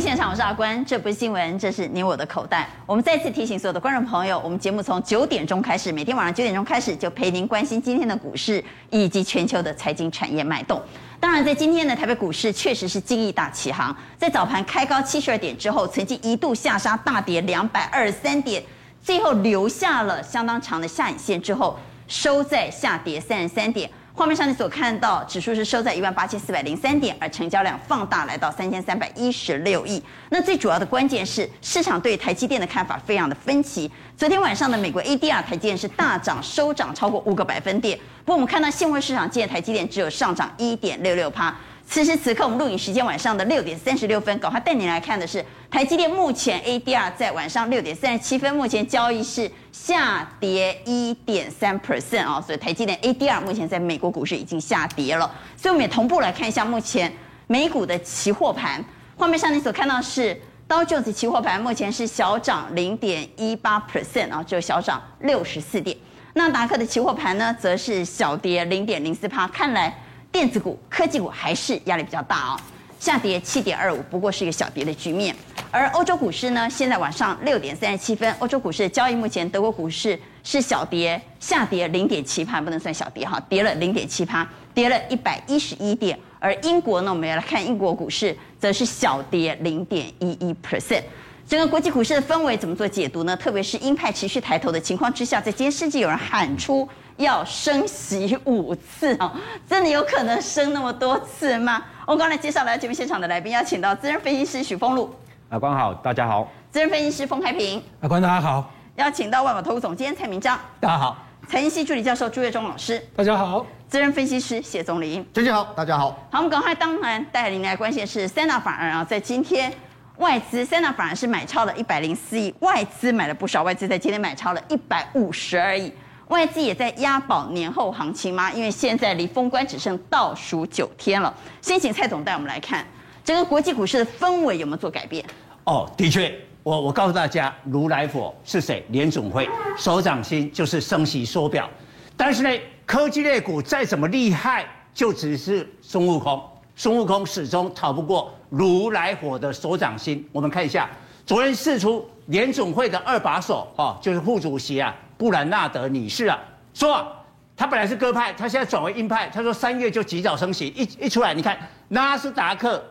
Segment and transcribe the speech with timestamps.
[0.00, 0.84] 现场，我是阿关。
[0.84, 2.68] 这不是新闻，这是你我的口袋。
[2.86, 10.80] 我们再次提醒所有的观众朋友，我们节目从九点钟开始，每天晚上九点钟开始就陪您关心今天的股市以及全球的财经产业脉动。
[11.18, 18.62] 当然，在今天的台北股市确实是惊异大起航，在早盘开高七十二点之后，曾经一度下杀大跌两百二十三点，
[19.02, 21.76] 最后留下了相当长的下影线之后，
[22.06, 23.90] 收在下跌三十三点。
[24.18, 30.02] 画面上你所看到，指数是收在一万八千四百零三点，而成交量放大来到三千三百一十六亿。
[30.28, 33.88] 那最主要的关键是，市场对台积电的看法非常的分歧。
[34.16, 37.96] 昨天晚上的美国 ADR 台积电是大涨，收涨超过五个百分点。
[38.24, 41.54] 不过我们看到现货市场，借台积电只有上涨一点六六趴。
[41.90, 55.34] 此时此刻，我们录影时间晚上的六点三十六分，赶快带你来看的是台积电目前 ADR 在晚上六点三十七分，目前交易是下跌一点三 percent 啊，所以台积电 ADR 目前在美国股市已经下跌了。
[55.56, 57.10] 所以我们也同步来看一下目前
[57.46, 58.84] 美股的期货盘，
[59.16, 65.96] 画面上你所看到是道琼斯期货盘目前是小涨零点一八 percent 啊，就小涨六十四点。
[66.34, 69.98] 纳达克的期货盘呢，则是小跌零点零四趴，看来。
[70.30, 72.60] 电子股、科技股还是压力比较大哦，
[73.00, 75.34] 下跌七点二五，不过是一个小跌的局面。
[75.70, 86.18] 而欧洲股市呢，现在晚上六点三十七分，欧洲股市的交易目前，德国股市是小跌，下跌零点七趴，不能算小跌哈，跌了零点七趴，跌了一百一十一点。
[86.38, 91.02] 而英国呢，我们要来看英国股市，则是小跌零点一一 percent。
[91.46, 93.36] 整个国际股市的氛围怎么做解读呢？
[93.36, 96.88] 特别是鹰派持续抬头的情况之下，在今天甚至有人喊出
[97.18, 99.30] 要升息五次哦，
[99.68, 101.82] 真的有可能升那么多次吗？
[102.06, 105.12] 我们刚才介绍来节目现场的来宾，邀请到资深分析师许峰路，
[105.50, 108.62] 阿关好，大家好；资深分析师封开平，阿关大家好；
[108.96, 111.16] 邀请到万宝投顾总监蔡明章，大家好；
[111.48, 116.10] 财经系助理教授朱月忠老师，大家好；资深分析师谢宗林，大家好，大家好。
[116.30, 119.72] 好，我们赶快当然带领来关心的是三大法人啊，在今天。
[120.18, 125.92] 外资三大法人是买超了一百零四亿，外资买了不少，外资在今天买超了一百五十二亿，
[126.28, 128.52] 外资也在押宝年后行情吗？
[128.52, 131.32] 因为现在离封关只剩倒数九天了。
[131.62, 132.86] 先请蔡总带我们来看
[133.24, 135.24] 整个国际股市的氛围有没有做改变？
[135.64, 138.84] 哦，的确，我我告诉大家，如来佛是谁？
[138.88, 141.68] 联总会手掌心就是升息缩表，
[142.16, 142.50] 但是呢，
[142.86, 146.42] 科技类股再怎么厉害，就只是孙悟空。
[146.76, 150.26] 孙悟空始终逃不过如来佛的手掌心。
[150.30, 150.88] 我们看一下，
[151.26, 156.38] 昨天释出联总会的二把手，哦，就是副主席啊，布兰纳德女士啊，
[156.72, 157.08] 说啊，
[157.56, 159.28] 他本来是鸽派，他现在转为鹰派。
[159.28, 161.58] 他说三月就及早升息，一一出来，你看
[161.88, 162.82] 纳斯达克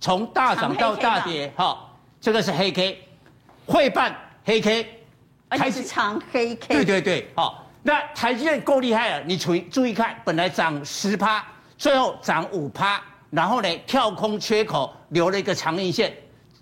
[0.00, 1.78] 从大涨到大跌，哈、哦，
[2.20, 2.98] 这个是黑 K，
[3.66, 5.04] 会办黑 K，
[5.50, 6.74] 而且是长黑 K。
[6.74, 11.44] 对对对，好、哦，那台积电够厉害了，你注注意看，本来涨十趴，
[11.76, 13.00] 最后涨五趴。
[13.30, 16.16] 然后呢，跳空缺口留了一个长阴线，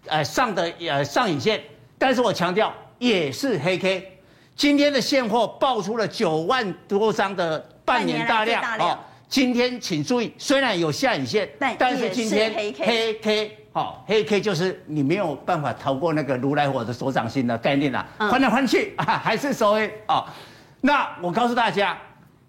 [0.07, 1.63] 呃上的呃上影线，
[1.99, 4.19] 但是我强调也是黑 K。
[4.55, 8.99] 今天的现货爆出了九万多张的半年大量，哦。
[9.29, 20.23] 今天请注意，虽然有下影线，但，但是今天黑 K，好哦，黑 K 就是你没有办法逃过那个如来佛的手掌心的概念了，翻来翻去啊，还是收 A 哦。
[20.83, 21.99] 那我告诉大家，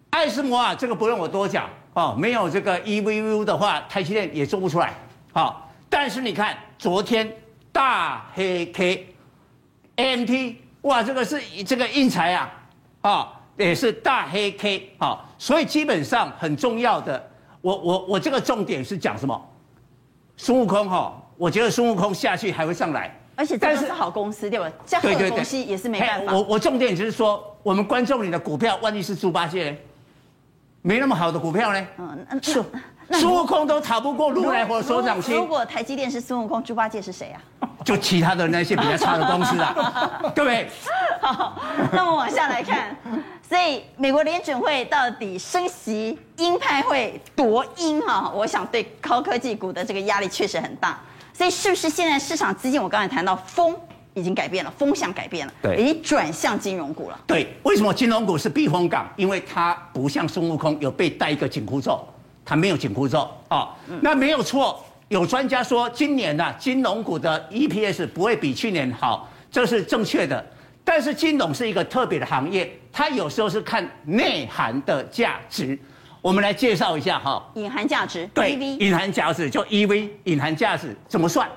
[0.09, 1.69] 爱斯摩啊这个不用我多讲。
[1.93, 4.93] 哦，没有这个 EVU 的话，台积电也做不出来。
[5.31, 5.55] 好、哦，
[5.89, 7.31] 但是你看昨天
[7.71, 12.53] 大黑 K，AMT 哇，这个是这个应材啊，
[13.01, 13.27] 啊、哦，
[13.57, 17.29] 也是大黑 K，啊、哦，所以基本上很重要的，
[17.61, 19.49] 我我我这个重点是讲什么？
[20.35, 24.69] 孙悟空哈、哦，我觉得孙悟空下去还会上来，而且这是好公司对吧？
[24.85, 26.33] 这样的东西也是没办法。
[26.33, 29.77] 我我重点就是说，我们观众里的股票万一是猪八戒呢。
[30.81, 31.87] 没那么好的股票呢？
[31.97, 32.65] 嗯，那孙
[33.11, 35.33] 孙悟空都逃不过如来佛手掌心。
[35.33, 37.69] 如果台积电是孙悟空，猪八戒是谁啊？
[37.83, 39.73] 就其他的那些比较差的公司啊，
[40.35, 40.69] 对不对？
[41.21, 41.61] 好，
[41.91, 42.95] 那么往下来看，
[43.47, 48.31] 所以美国联准会到底升息鹰派会夺鹰哈？
[48.33, 50.99] 我想对高科技股的这个压力确实很大。
[51.33, 53.75] 所以是不是现在市场资金，我刚才谈到风。
[54.15, 57.19] 已经改变了，风向改变了，对，已经转向金融股了。
[57.25, 59.11] 对，为什么金融股是避风港？
[59.15, 62.07] 因为它不像孙悟空有被戴一个紧箍咒，
[62.45, 63.99] 它没有紧箍咒啊、哦嗯。
[64.03, 70.43] 那没有错，有专家说今年呢、啊，金融股的 EPS 不会比去年好，这是正确的。
[70.83, 75.77] 但是金融是一个特别的行业，它有时候是看内涵的价值。
[76.19, 81.47] 我们来介绍一下哈，隐含价值，对隐含价值就 EV，隐含价值怎么算？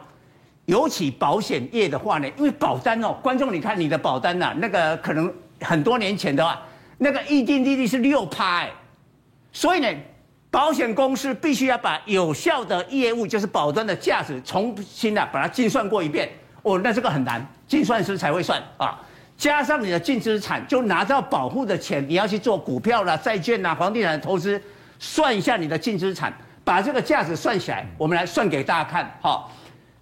[0.67, 5.33] 尤其保险业的话呢，因为保单哦，观众你看你的保单呐、啊，那个可能
[5.63, 6.61] 很多年前的话，
[6.99, 8.71] 那个预定利率是六趴哎，
[9.51, 9.89] 所以呢，
[10.57, 16.31] 保险公司必须要把有效的业务，就是保单的价值，重新的把它计算过一遍。
[16.63, 18.99] 哦，那这个很难，计算师才会算啊。
[19.37, 24.59] 加上你的净资产，就拿到保护的钱，你要去做股票啦、债券啦、房地产投资，
[24.99, 26.33] 算一下你的净资产，
[26.65, 29.15] 把这个价值算起来，我们来算给大家看。
[29.21, 29.53] 好，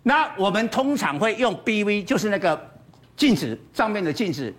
[0.04, 2.70] 那我们通常会用 BV，就是那个
[3.16, 4.54] 净值账面的净值。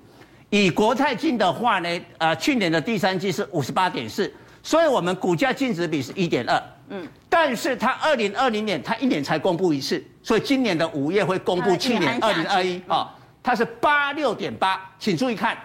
[0.50, 4.30] 以国泰金的话呢，呃，去年的第三季是五十八点四。
[4.66, 13.14] 所以，我们股价净值比是一点二，嗯，但是它二零二零年它一年才公布一次，所以今年的五月会公布去年二零二一啊，
[13.44, 15.56] 它是八六点八，请注意看，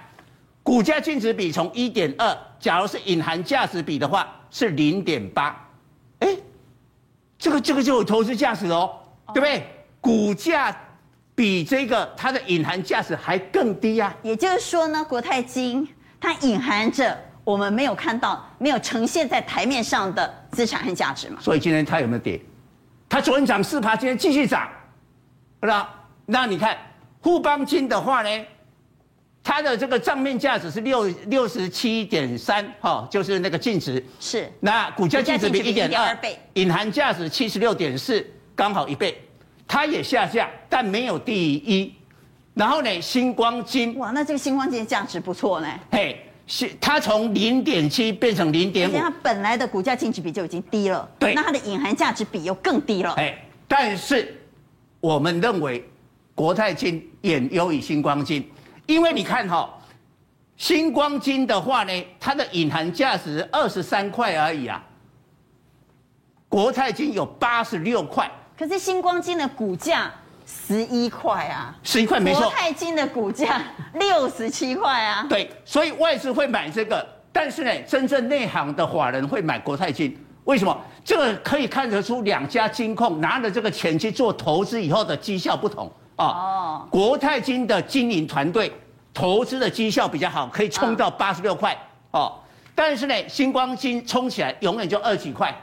[0.62, 5.66] 股价净值比从一点二，假如是隐含价值比的话是零点八，
[6.18, 6.36] 哎，
[7.38, 8.92] 这个这个就有投资价值哦，
[9.32, 9.66] 对不对？
[10.02, 10.76] 股价
[11.34, 15.88] 比这个它的隐含价值还更低啊，也就是说呢，国泰金
[16.20, 17.18] 它隐含着。
[17.42, 21.38] 我们没有看到，没有呈现在台面上的资产和价值嘛？
[21.40, 22.40] 所以今天它有没有跌？
[23.08, 24.68] 它昨天涨四趴，今天继续涨，
[25.62, 25.92] 是吧？
[26.26, 26.76] 那你看
[27.22, 28.44] 富邦金的话呢，
[29.42, 34.48] 它的这个账面价值是六六十七点三，哈，就是那个净值是。
[34.60, 39.20] 那股价净值比一点二倍，隐含价值七十六点四，刚好一倍，
[39.66, 41.92] 它也下降，但没有第一。
[42.54, 45.68] 然后呢，星光金，哇，那这个星光金的价值不错呢。
[45.90, 46.26] 嘿。
[46.52, 53.12] 是它从零点七变成零点五，它本来的股价净值比就已经低了，对，那它的隐含价值比又更低了。
[53.12, 54.36] 哎，但是
[54.98, 55.88] 我们认为
[56.34, 58.50] 国泰金远优于星光金，
[58.86, 59.70] 因为你看哈、哦，
[60.56, 64.84] 新光金的话呢，它的隐含价值二十三块而已啊，
[66.48, 70.12] 国泰金有八十六块，可是星光金的股价。
[70.66, 72.42] 十一块啊，十一块没错。
[72.42, 73.62] 国泰金的股价
[73.94, 80.76] 六十七块啊，对，所以外资会买这个，但是呢，真正内行的法人会买国泰金，为什么？
[81.04, 86.26] 这个可以看得出两家金控拿了这个钱去做投资以后的绩效不同啊。
[86.26, 88.72] 哦，国泰金的经营团队
[89.14, 91.76] 投资的绩效比较好，可以冲到八十六块
[92.10, 92.38] 哦。
[92.74, 95.54] 但是呢，星光金冲起来永远就二几块，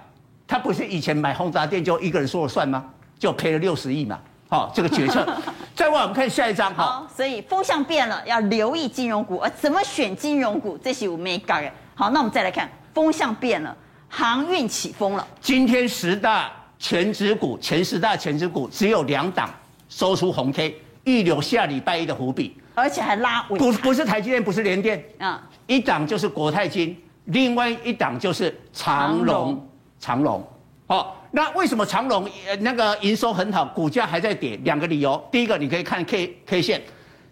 [0.47, 2.83] 他不是以前买宏达店就一个人说了算吗？
[3.17, 4.19] 就赔了六十亿嘛。
[4.49, 5.27] 好，这个决策。
[5.75, 6.73] 再往我们看下一张。
[6.73, 9.37] 好，所以风向变了，要留意金融股。
[9.37, 11.69] 而怎么选金融股，这是我们没搞的。
[11.95, 13.75] 好，那我们再来看，风向变了，
[14.07, 15.27] 航运起风了。
[15.41, 16.49] 今天十大
[16.79, 19.49] 全指股，前十大全指股只有两档
[19.89, 23.59] 收出红 K，预留下礼拜一的伏笔，而且还拉尾。
[23.59, 29.67] 不，不是台积电，不是联电，嗯，一档就是国泰金，另外一档就是长荣，
[29.99, 30.41] 长荣。
[30.87, 31.16] 好。
[31.37, 34.57] 那为什么长荣呃那个营收很好，股价还在跌？
[34.63, 36.81] 两个理由，第一个你可以看 K K 线，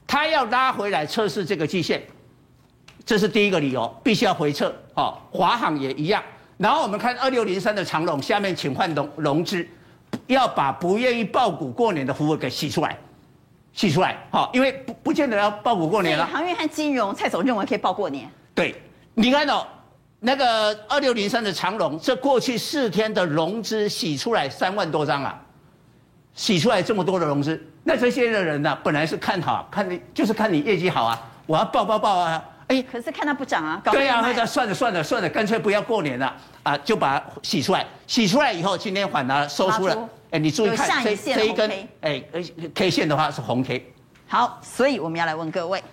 [0.05, 2.03] 它要拉回来测试这个季线，
[3.03, 4.71] 这是第一个理由，必须要回撤。
[4.93, 6.21] 好，华航也一样。
[6.57, 9.67] 然后我们看二六零三的长隆，下面请换融融资，
[10.27, 12.95] 要把不愿意爆股过年的服务给洗出来，
[13.73, 14.15] 洗出来。
[14.29, 16.27] 好，因为不不见得要抱股过年了。
[16.27, 18.29] 航运和金融，蔡总认为可以抱过年。
[18.53, 18.75] 对，
[19.15, 19.67] 你看到、哦。
[20.25, 25.39] 那个二六零三的长龙，这过去四天的融资洗出来三万多张啊，
[26.33, 41.69] 洗出来这么多的融资，那这些的人呢，本来是看好，看你就是看你业绩好啊，我要报报报啊，哎，可是看它不涨啊，对啊，那就算了算了算了，干脆不要过年了啊，就把它洗出来，洗出来以后，今天反而收出了，哎，你注意看这这一根，
[42.01, 42.23] 哎
[42.73, 43.93] ，K 线的话是红 K。
[44.27, 45.83] 好，所以我们要来问各位，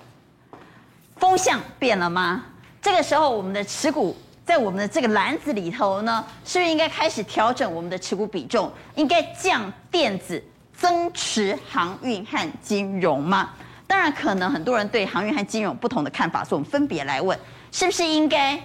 [1.17, 2.47] 风向变了吗？
[2.81, 8.71] 这个时候，我们的持股在我们的这个篮子里头呢，是不是应该开始调整我们的持股比重？
[8.97, 10.43] 应该降电子，
[10.77, 13.51] 增持航运和金融吗？
[13.87, 17.39] 当然，可能很多人对航运和金融有不同的看法，所以我们分别来问：
[17.71, 18.59] 是不是应该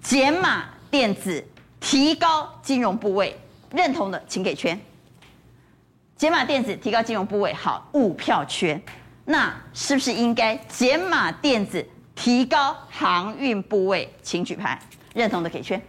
[0.00, 1.44] 减码电子，
[1.80, 3.38] 提高金融部位？
[3.70, 4.80] 认同的请给圈。
[6.16, 8.80] 减码电子，提高金融部位，好，五票圈。
[9.24, 11.84] 那是不是应该减码电子？
[12.14, 14.78] 提高航运部位，请举牌。
[15.14, 15.80] 认同的给圈。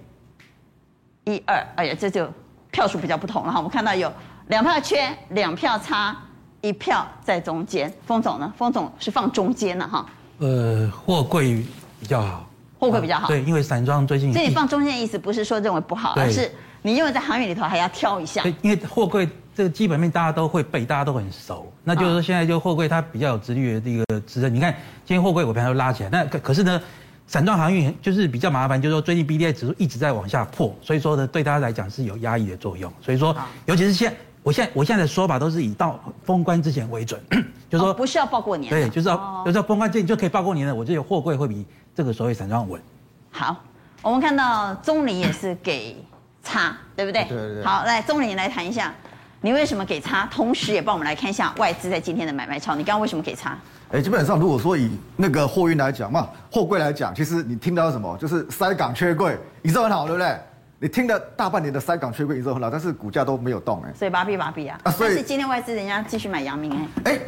[1.25, 2.31] 一二，哎呀，这就
[2.71, 3.57] 票数比较不同了哈。
[3.57, 4.11] 我们看到有
[4.47, 6.15] 两票圈，两票差，
[6.61, 7.91] 一票在中间。
[8.05, 8.53] 封总呢？
[8.55, 10.05] 封总是放中间的哈。
[10.37, 11.65] 呃，货柜
[11.99, 12.47] 比较好。
[12.77, 13.27] 货柜比较好。
[13.27, 14.31] 对，因为散装最近。
[14.31, 16.53] 这里放中间的意思不是说认为不好，而是
[16.83, 18.43] 你认为在航运里头还要挑一下。
[18.43, 21.71] 对，因为货柜这个基本面大家都会背，大家都很熟。
[21.83, 24.53] 那就是说现在就货柜它比较有殖利率的一个支撑。
[24.53, 24.73] 你看
[25.05, 26.81] 今天货柜我平常都拉起来，那可可是呢？
[27.27, 32.93] 散装航运就是比较麻烦，就是说最近 BDI 指数一直在往下破，所以说呢，对大家来讲是有压抑的作用。
[33.01, 33.35] 所以说，
[33.65, 37.19] 尤其是现，我现在我现在的说法都是以到封关之前为准，
[37.67, 40.75] 就是说不需要报过年，对，就是要就是要封关之前就可以报过年了。
[40.75, 42.79] 我觉得货柜会比这个所谓散装稳。
[43.31, 43.57] 好，
[44.03, 45.97] 我们看到钟林也是给
[46.43, 47.23] 差，对不对？
[47.23, 47.63] 对对对。
[47.63, 48.93] 好，来钟林来谈一下，
[49.45, 50.27] 你为什么给差？
[50.31, 53.55] 同时也帮我们来看一下外资在今天的买卖超，你刚刚为什么给差？
[53.91, 60.35] 哎，基本上如果说以那个货运来讲嘛，货柜来讲，其实你听到什么，就是塞港缺柜，营收很好，对不对？
[60.79, 63.93] 你听了大半年的塞港缺柜一直很好，但是股价都没有动，哎。
[63.93, 64.79] 所以芭比芭比啊。
[64.81, 66.73] 啊，所以今天外资人家继续买阳明，
[67.03, 67.13] 哎。
[67.13, 67.19] 哎。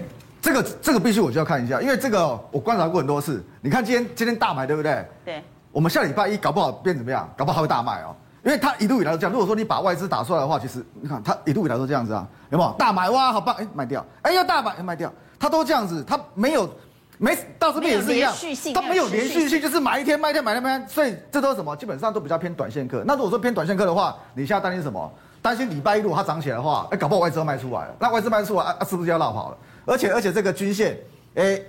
[0.42, 3.46] 这个这个必须我就要看一下，因为这个我观察过很多次。
[3.62, 5.06] 你看今天今天大买对不对？
[5.24, 5.44] 对。
[5.72, 7.32] 我们下礼拜一搞不好变怎么样？
[7.38, 8.16] 搞不好还会大卖哦，
[8.48, 9.32] 因为它一路以来都这样。
[9.32, 12.74] 如果说你把外资打出来的话，其实你看它一路以来都这样子啊，有没有？
[12.80, 13.54] 大买哇，好棒！
[13.56, 16.70] 哎，卖掉，哎，要大买，哎，卖掉，它都这样子，它没有
[17.18, 18.34] 没到这边也是一样，
[18.74, 20.88] 它没有连续性，就是买一天卖一天买一天卖。
[20.88, 21.75] 所以这都是什么？
[21.75, 23.04] 基本上都比较偏短线客。
[23.06, 25.12] 那如果说偏短线客的话，你现在担心什么？
[25.42, 27.96] 担心礼拜一如果它涨起来的话，哎，搞不好外资都卖出来了。
[28.00, 29.58] 那外资卖出来啊啊，是不是要落跑了？
[29.86, 30.98] 而且而且这个均线，
[31.36, 31.60] 哎，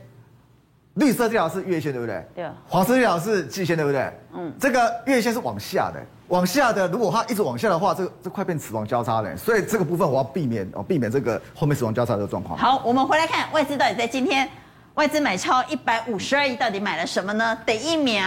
[0.94, 2.24] 绿色这条是月线对不对？
[2.36, 2.48] 对。
[2.68, 4.12] 黄色这条是季线对不对？
[4.32, 4.52] 嗯。
[4.60, 9.36] 这个月线是往下的，往下的，如果它一直往下的话，这个这快变死亡交叉了。
[9.36, 12.58] 所以这个部分我要避免哦，避免这个后面死亡交叉的状况。
[12.58, 14.48] 好，我们回来看外资到底在今天
[14.94, 17.58] 外资买超一百五十二亿，到底买了什么呢？
[17.64, 18.22] 第一名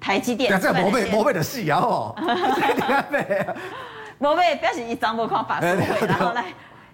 [0.00, 0.60] 台积电。
[0.60, 1.78] 这摩贝摩贝的戏啊！
[1.80, 2.14] 哦。
[2.18, 3.46] 你看没？
[4.18, 6.44] 摩贝表示一张不框法式会，然后来。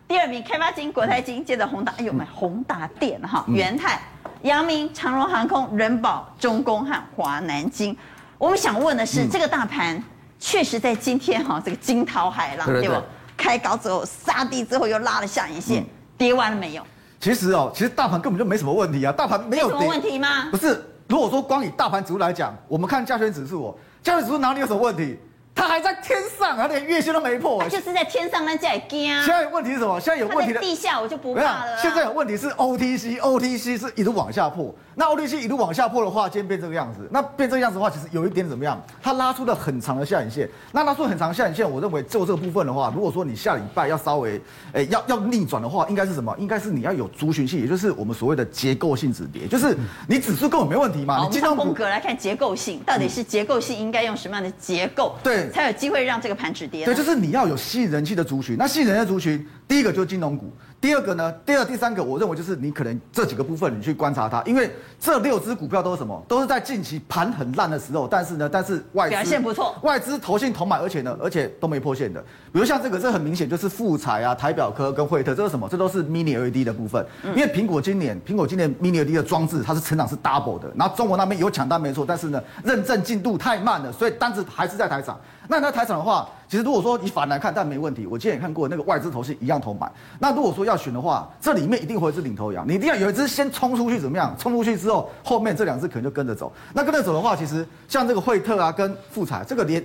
[0.08, 3.98] 第二名开发金、国泰金，接着宏达，哎呦买宏达电哈，元泰、
[4.42, 7.96] 阳明、长荣航空、人保、中工和华南金。
[8.36, 10.02] 我们想问的是，嗯、这个大盘
[10.44, 13.00] 确实在今天哈，这个惊涛骇浪，对，吧？
[13.36, 15.86] 开高之后杀低之后又拉了下影线，嗯、
[16.18, 16.82] 跌完了没有？
[17.20, 20.48] 其实哦，其实大盘根本就没什么问题啊，大盘没有什么问题吗？
[20.50, 25.16] 不是，如果说光以大盘指数来讲，我们看加权指数哦，加权指数哪里有什么问题？
[25.54, 27.62] 它还在天上，它连月线都没破。
[27.68, 29.04] 就是在天上，那叫惊。
[29.22, 30.00] 现在问题是什么？
[30.00, 31.76] 现在有问题的地下我就不怕了。
[31.76, 34.74] 现在有问题是 OTC，OTC 是一路往下破。
[34.94, 37.08] 那 OTC 一路往下破的话，今天变这个样子。
[37.10, 38.80] 那变这个样子的话，其实有一点怎么样？
[39.02, 40.48] 它拉出了很长的下影线。
[40.72, 44.40] 那拉出很长下影线，我认为就这个部分的话，如果说你下礼拜要稍微，
[44.72, 46.34] 诶，要要逆转的话，应该是什么？
[46.38, 49.76] 应该是你要有族群性，也就是我们所谓的结构性止跌，就是
[50.08, 51.18] 你指数根本没问题嘛。
[51.18, 56.22] 你，我们从风格来看结构性，到底是结构性应该用什么样的结构，对，才有机会让。
[56.22, 58.56] 这个盘止跌，对，就是你要有吸引人气的族群。
[58.56, 66.20] 那吸引人气的族群，第一个就是金融股，第二个呢，第二、第三个，我认为就是你可能这几个部分你去观察它，因为这六只股票都是什么？
[66.26, 72.20] 都是在近期盘很烂的时候，但是呢，但是外资表现不错，外资投信同买，而且呢，而且都没破线的。
[72.52, 75.68] 比如像这个，这很明显就是富彩啊、台表科跟惠特，这是什么？
[75.68, 77.06] 这都是 Mini LED 的部分。
[77.26, 85.16] 因为苹果今年，苹果今年 Mini LED 的装置它是成长是 double 的，然后中国那边有抢单没错，但是呢，认证进度太慢了，所以单子还是在台厂。
[85.46, 88.06] 那在台厂的话，其实如果说你反来看，但没问题。
[88.06, 89.90] 我之前也看过那个外资投信一样投买。
[90.18, 94.36] 那如果说要选的话，这里面一定会是领头羊，你一定要有一只先冲出去，怎么样？
[94.38, 96.52] 冲出去之后，后面这两只可能就跟着走。
[96.74, 99.82] 那跟着走的话，其实像这个惠特啊，跟富彩，这个连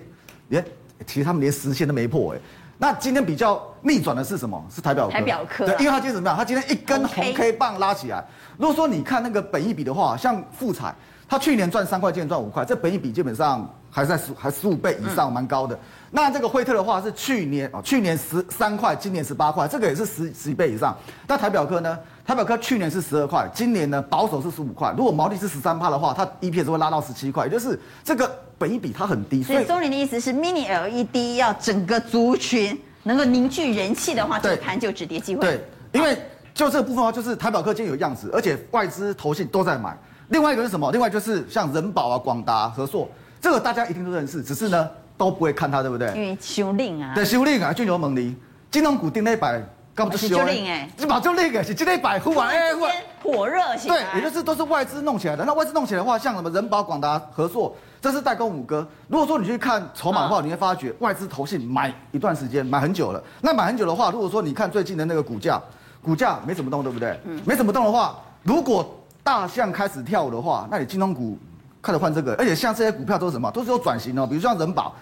[0.50, 0.66] 连
[1.06, 2.40] 其实他们连实线都没破哎。
[2.78, 4.62] 那今天比较逆转的是什么？
[4.70, 5.14] 是台表科。
[5.14, 5.66] 台表科。
[5.66, 6.38] 对，因为它今天怎么样？
[6.38, 8.22] 它今天一根红 K 棒拉起来。
[8.58, 10.94] 如果说你看那个本益比的话，像富彩，
[11.30, 13.66] 它去年赚三块，今年赚五块，这本益比基本上。
[13.90, 15.80] 还是在十还十五倍以上，蛮高的。
[16.12, 20.96] 那这个惠特的话是去年哦，去年十三块，今年十八块，这个也是十十一倍以上。
[21.28, 21.98] 那台表科呢？
[22.26, 24.94] 台表科去年是十二块，今年呢保守是十五块。
[24.98, 29.42] 如果毛利是十三趴的话，它 EPS 会拉到十七块，也就是这个本益比它很低。
[29.44, 35.42] 所以钟林的意思是，Mini LED 要整个族群能够凝聚人气的话，这个盘就止跌机会。
[35.42, 36.18] 对，因为
[36.54, 39.98] 就这个部分的话，就是台表科今天有样子，而且外资投信都在买。
[40.30, 40.92] 另外一个是什么？
[40.92, 43.08] 另外就是像人保啊、广达、合硕。
[43.40, 46.08] 这个大家一定都认识，只是呢都不会看它，对不对？
[46.14, 47.14] 因为修令啊。
[47.16, 48.36] 对，修令啊，就牛猛力，
[48.70, 49.62] 金融股定那一百，
[49.96, 50.88] 干嘛是修令哎？
[50.98, 53.96] 是把就那个是今天一百，忽然哎，忽然火热起来。
[53.96, 55.44] 对，也就是都是外资弄起来的。
[55.44, 58.88] 那外资弄起来的话，像什么人保、广达、合作，这是代工五哥。
[59.08, 63.24] 如果说你去看筹码的话，你会发觉外资投信买一段时间，买很久了。
[63.42, 65.60] 那买很久的话，如果说你看最近的那个股价，
[66.02, 67.20] 股价没怎么动，对不对？
[67.26, 67.42] 嗯。
[67.44, 68.88] 没怎么动的话，如果
[69.24, 71.38] 大象开始跳舞的话，那你金融股。
[71.88, 73.50] 开始换这个，而且像这些股票都是什么？
[73.51, 74.27] 都是有转型哦。
[74.27, 74.94] 比如像人保，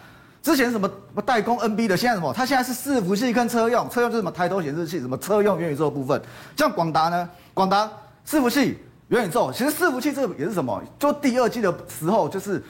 [0.44, 0.88] 之前什么
[1.26, 2.32] 代工 NB 的，现在什么？
[2.32, 6.22] 它现在是伺服器跟车用，车用就是什么抬头显示器，什么车用元宇宙部分。
[6.56, 7.90] 像广达呢，广达
[8.24, 8.78] 伺服器
[9.08, 10.80] 元宇宙，其实伺服器这个也是什么？
[11.00, 12.64] 就第二季的时候，就是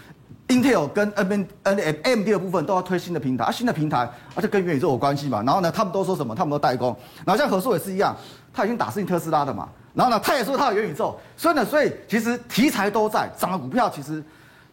[0.48, 5.44] Intel 跟 N N AMD 的部分都要推新的平台，啊，新的平台而且跟元宇宙有关系嘛。
[5.44, 6.34] 然后呢，他们都说什么？
[6.34, 6.96] 他们都代工。
[7.26, 8.16] 然后像和硕也是一样，
[8.54, 9.68] 他已经打进特斯拉的嘛。
[9.96, 14.22] 然后呢，他也说他有元宇宙，所以呢，所以其实题材都在涨的股票，其实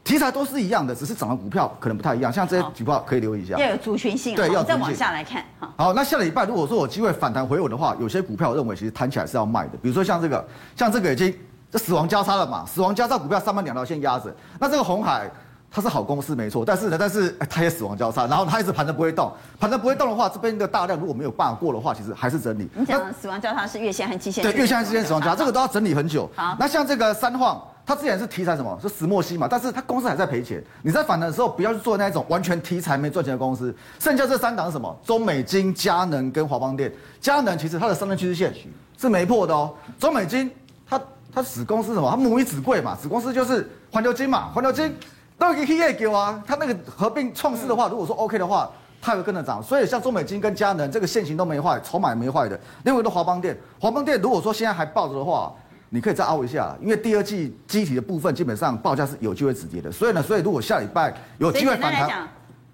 [0.02, 2.32] 题材都是一样的，只是涨的股票可能不太一样。
[2.32, 4.34] 像这些股票可以留意一下，要有族群性。
[4.34, 5.44] 对，要再往下来看。
[5.76, 9.78] 好，那下礼拜如果说有机会反弹回稳的话，有些股票我认为其实弹起来是要卖的。
[9.80, 11.32] 比如说像这个，像这个已经
[11.70, 14.34] 这死亡交叉了嘛，死亡交叉股票上面两条线压着。
[14.58, 15.30] 那这个红海
[15.74, 22.68] 它是好公司没错，但是呢，但是它也死亡交叉，然后它一直盘着不会动，盘着不会动的话，这边的大量如果没有办法过的话，其实还是整理。
[22.74, 24.44] 你讲死亡交叉是月线和季线？
[24.44, 26.30] 对，月线和季线死亡交叉，这个都要整理很久。
[26.36, 28.78] 好，那像这个三晃，它之前是题材什么？
[28.82, 30.62] 是石墨烯嘛，但是它公司还在赔钱。
[30.82, 33.74] 你在反弹的时候，不要去做那种完全题材没赚钱的公司。
[33.98, 34.94] 剩下这三档是什么？
[35.02, 36.92] 中美金、佳能跟华邦电。
[37.18, 38.52] 佳能其实它的上升趋势线
[38.98, 39.72] 是没破的哦。
[39.98, 40.50] 中美金，
[40.86, 41.00] 它
[41.34, 42.10] 它子公司什么？
[42.10, 44.94] 它母以子贵嘛，子公司就是环球金嘛，环球晶。
[45.42, 46.40] 都给 K 给我啊！
[46.46, 48.70] 他那个合并创世的话，如果说 OK 的话，
[49.00, 49.60] 它会跟着涨。
[49.60, 52.58] 所以像中美金跟佳能这个线型都没坏，筹码也没坏的。
[52.84, 55.52] 另外一个华邦电，华邦电如果说现在还抱着的话，
[55.90, 59.90] 你可以再凹一下，因为第二季机体的部分基本上报价是有机会止跌的。
[59.90, 62.28] 所以呢，所以如果下礼拜有机会反弹，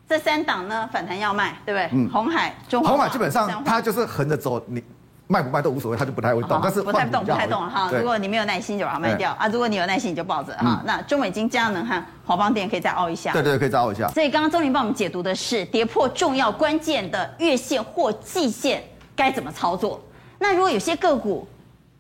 [0.06, 1.88] 这三档呢反弹要卖，对不对？
[1.98, 4.84] 嗯，鸿海、中华、鸿海基本上它就是横着走，你。
[5.28, 7.90] 卖不卖都无所谓，它就不太会动，但是不太动不太动了哈。
[7.92, 10.82] 如果你没有耐心，就把它卖掉啊；如果你有耐心，你就抱着哈。
[10.86, 13.32] 那中美金、佳能和华邦电可以再凹一下。
[13.32, 14.08] 对对，可以再凹一下。
[14.08, 18.82] 所以刚刚钟林帮我们解读的是跌破重要关键的月线或季线
[19.14, 20.02] 该怎么操作。
[20.38, 21.46] 那如果有些个股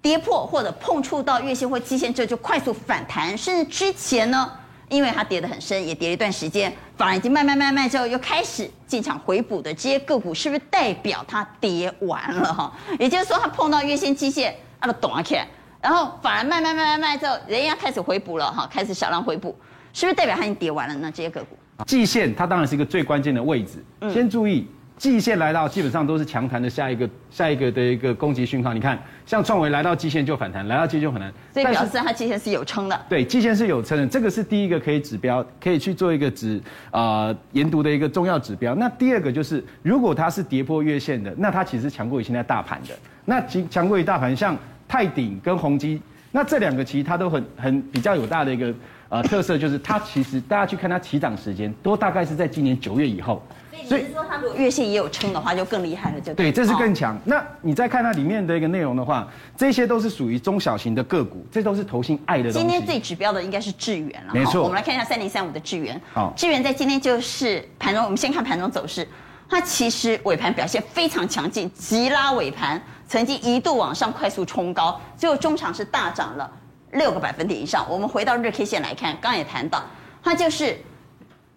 [0.00, 4.50] 跌破或者碰触到月线或季线，这就快速反弹，甚至之前呢？
[4.88, 12.72] 因为它跌得很深，也跌了一段时间，反而已经慢慢慢慢之后又开始进场回补的这些个股，是不是代表它跌完了哈？
[12.98, 15.46] 也就是说，它碰到月线、季线，它都短起来，
[15.80, 19.54] 然后反而慢慢慢慢慢之后，人家开始回补了哈，开始小量回补，
[19.92, 21.12] 是不是代表它已经跌完了呢？
[21.14, 24.66] 这些个股，季线它当然是一个最关键的位置，先注意。
[24.98, 28.74] 季线来到，基本上都是强弹的下一个下一个的一个攻击讯号。
[28.74, 33.00] 你看，像创维来到季线就反弹，来到季线就反弹，所以表示它季线是有撑的。
[33.08, 38.74] 对，季线是有撑的，这个是第一个可以指标，可以去做一个指啊研读的一个重要指标。
[38.74, 42.94] 那第二个就是，如果它是跌破月线的，那它其实强过于现在大盘的。
[43.24, 44.56] 那强强过于大盘，像
[44.88, 46.02] 泰鼎跟宏基，
[46.32, 48.74] 那这两个其实它都很很比较有大的一个
[49.10, 53.40] 呃特色，就是它其实大家去看它起涨时间，都大概是在今年九月以后。
[53.86, 56.50] 所以说，它如果月线也有撑的话，就更厉害了，就对。
[56.50, 57.14] 对，这是更强。
[57.16, 59.26] 哦、那你再看它里面的一个内容的话，
[59.56, 62.58] 这些都是属于中小型的个股，这都是投信爱的东西。
[62.58, 64.62] 今天最指标的应该是智源了，没错。
[64.62, 66.00] 我们来看一下三零三五的智源。
[66.12, 69.06] 好，智源在今天就是盘中，我们先看盘中走势，
[69.48, 76.50] 它其实尾盘表现非常强劲，急拉尾盘，曾经一度往上快速冲高，最后中场是大涨了
[76.92, 77.86] 六个百分点以上。
[77.88, 79.82] 我们回到日 K 线来看，刚刚也谈到，
[80.22, 80.76] 它就是。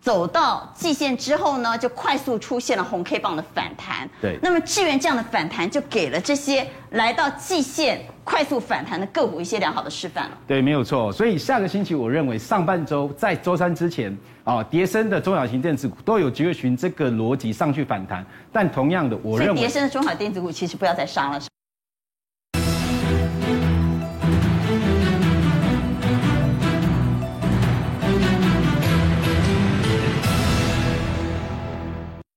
[0.01, 4.09] 走到季线之后呢，就快速出现了红 K 棒的反弹。
[4.19, 10.31] 对，那么智源这样的反弹，就给了这些来到季线快速反弹的个股一些良好的示范了。
[10.47, 11.11] 对，没有错。
[11.11, 18.25] 所以下个星期，我认为上半周在周三之前啊，叠升的中小型电子股都有机会循这个逻辑上去反弹。
[18.51, 21.39] 但同样的，我认为叠升的中小电子股其实不要再杀了。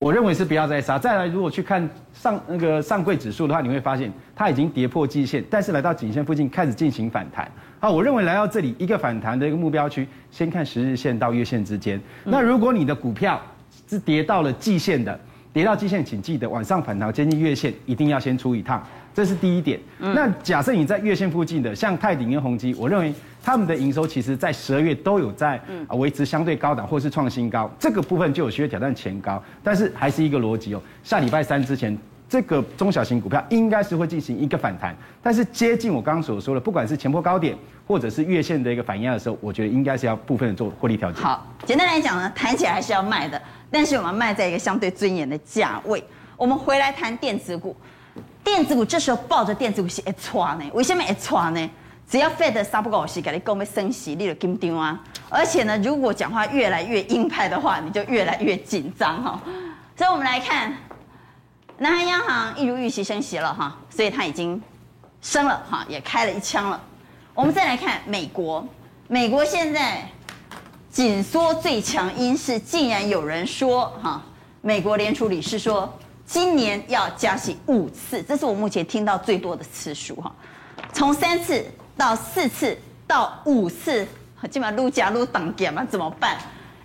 [0.05, 0.99] 我认为是不要再杀。
[0.99, 7.51] 再来，如果去看上那个上柜指数的话，你会发现它已经跌破季线，但是来到颈线附近开始进行反弹。
[7.81, 11.99] 好，我认为来到这里一个反弹的一个目标区，先看十日线到月线之间。
[12.23, 13.41] 那如果你的股票
[13.89, 15.19] 是跌到了季线的，
[15.55, 18.87] 跌到季线，请记得往上反弹接近月线，一定要先出一趟。
[19.15, 19.81] 这是第一点。
[19.99, 23.15] 那假设你在月线附近的，像泰鼎跟宏基，我认为。
[23.47, 29.43] 他们的营收其实，在十二月都有在啊维持相对高档，或是创新高，这个部分就有需要挑战前高。
[29.63, 31.95] 但是还是一个逻辑哦，下礼拜三之前，
[32.27, 34.97] 这个中小型股票应该是会进行一个反弹。
[35.23, 37.55] 但是接近我刚刚所说的，不管是前波高点，
[37.87, 41.21] 或者是月线的一个反压的时候，我觉得应该是要部分的做获利调节。
[41.21, 43.39] 好，简单来讲呢，谈起来还是要卖的，
[43.71, 46.03] 但是我们卖在一个相对尊严的价位。
[46.39, 47.77] 我们回来谈电子股，
[48.45, 50.71] 电子股这时候抱着电子股是会错呢？
[50.75, 51.71] 为什么会错呢？
[52.07, 55.01] 只要 Fed 三不五时给你讲要升息，你就紧张啊！
[55.31, 59.41] 而且呢，如果讲话越来越鹰派的话，你就越来越紧张哈。
[59.97, 60.77] 所以，我们来看，
[61.79, 64.61] 南韩央行一如预期升息了哈，所以它已经
[65.23, 66.79] 升了哈，也开了一枪了。
[67.35, 68.65] 我们再来看美国，
[69.09, 70.07] 美国现在
[70.91, 74.23] 紧缩最强因是，竟然有人说哈，
[74.61, 75.91] 美国联储理事说
[76.27, 80.35] 今年要加息五次，这是我目前听到最多的次数哈，
[80.93, 81.65] 从三次。
[81.97, 84.05] 到四次到五次，
[84.51, 86.37] 基本上撸加撸挡点嘛，怎么办？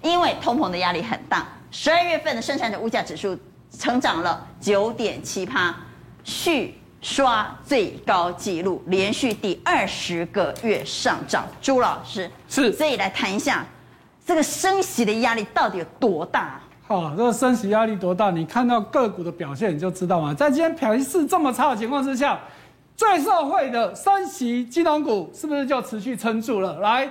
[0.04, 1.48] 因为通膨的压力很大。
[1.72, 3.36] 十二月份的生产者物价指数
[3.76, 5.76] 成长了九点七趴，
[6.24, 11.44] 续刷最高纪录，连续第二十个月上涨。
[11.60, 13.66] 朱老师是，所以来谈一下
[14.24, 16.62] 这个升息的压力到底有多大？
[16.90, 18.32] 好，这个升息压力多大？
[18.32, 20.34] 你看到个股的表现你就知道嘛。
[20.34, 22.40] 在今天盘势这么差的情况之下。
[22.98, 26.80] 最受惠的升息金融股是不是就持续撑住了？
[26.80, 27.08] 来，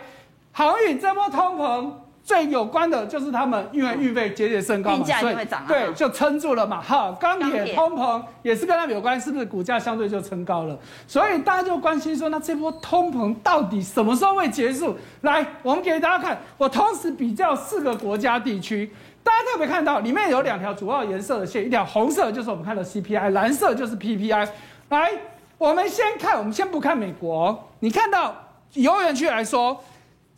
[0.53, 1.91] 航运这波通膨
[2.23, 6.83] 最有关的就是他们，因为运费节节升高嘛，运价就会涨啊，对，就撑住了嘛。
[6.83, 10.79] 好，钢铁钢铁通膨也是跟他们有关，是不是股价相对就撑高了？
[11.07, 14.95] 所以大家就关心说，那这波通膨到底什么时候会结束？
[15.23, 18.93] 来，我们给大家看，我同时比较四个国家地区，
[19.29, 24.49] 大家特别看到里面有两条主要颜色的线，一条红色就是我们看的 CPI，蓝色就是 PPI。
[24.89, 25.13] 来，
[25.59, 28.35] 我们先看，我们先不看美国，你看到
[28.73, 29.85] 油元区来说。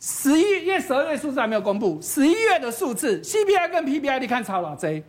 [0.03, 5.03] 十一月、十二月数字还没有公布，十一月的数字 CPI 跟 PPI，你看差了这，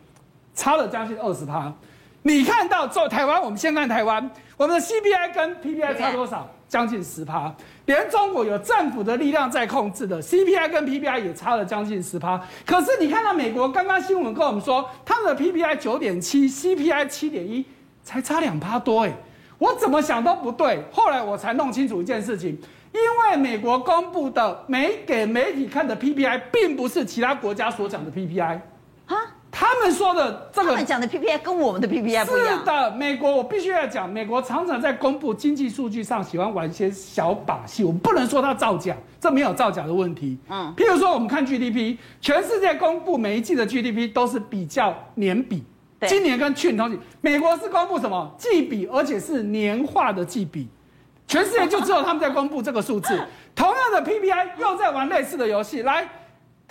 [0.53, 1.73] 差了将近二十趴。
[2.21, 6.47] 你看到做台湾，我们先看台湾，我们的 CPI 跟 PPI 差多少？
[6.69, 7.51] 将近十趴。
[7.85, 12.41] 连中国有政府的力量在控制的 CPI 跟 PPI 也差了将近十趴。
[12.65, 17.65] 可是你看到美国刚刚新闻跟我们说，他们的 PPI 九点七，CPI 七点一，
[18.03, 19.13] 才差两趴多哎，
[19.57, 20.83] 我怎么想都不对。
[20.91, 22.57] 后来我才弄清楚一件事情。
[22.93, 28.59] 因为美国公布的没给媒体看的 PPI，并不是其他国家所讲的 PPI，
[29.07, 29.17] 啊，
[29.55, 32.57] 他们说的这个，他们讲的 PPI 跟我们的 PPI 不一样。
[32.57, 40.39] 是的，美国我必须要讲，美国常常在公布经济数据上喜欢玩一些小把戏，我们不能说它造假，这没有造假的问题。
[40.49, 45.63] 嗯，譬如说我们看 GDP，全世界公布每一季的 GDP 都是比较年比，
[46.07, 50.67] 今年跟去年同期，美国是公布什么季比，而且是年化的季比。
[51.25, 53.17] 全世界就只有他们在公布这个数字，
[53.55, 55.83] 同样的 PPI 又在玩类似的游戏。
[55.83, 56.07] 来，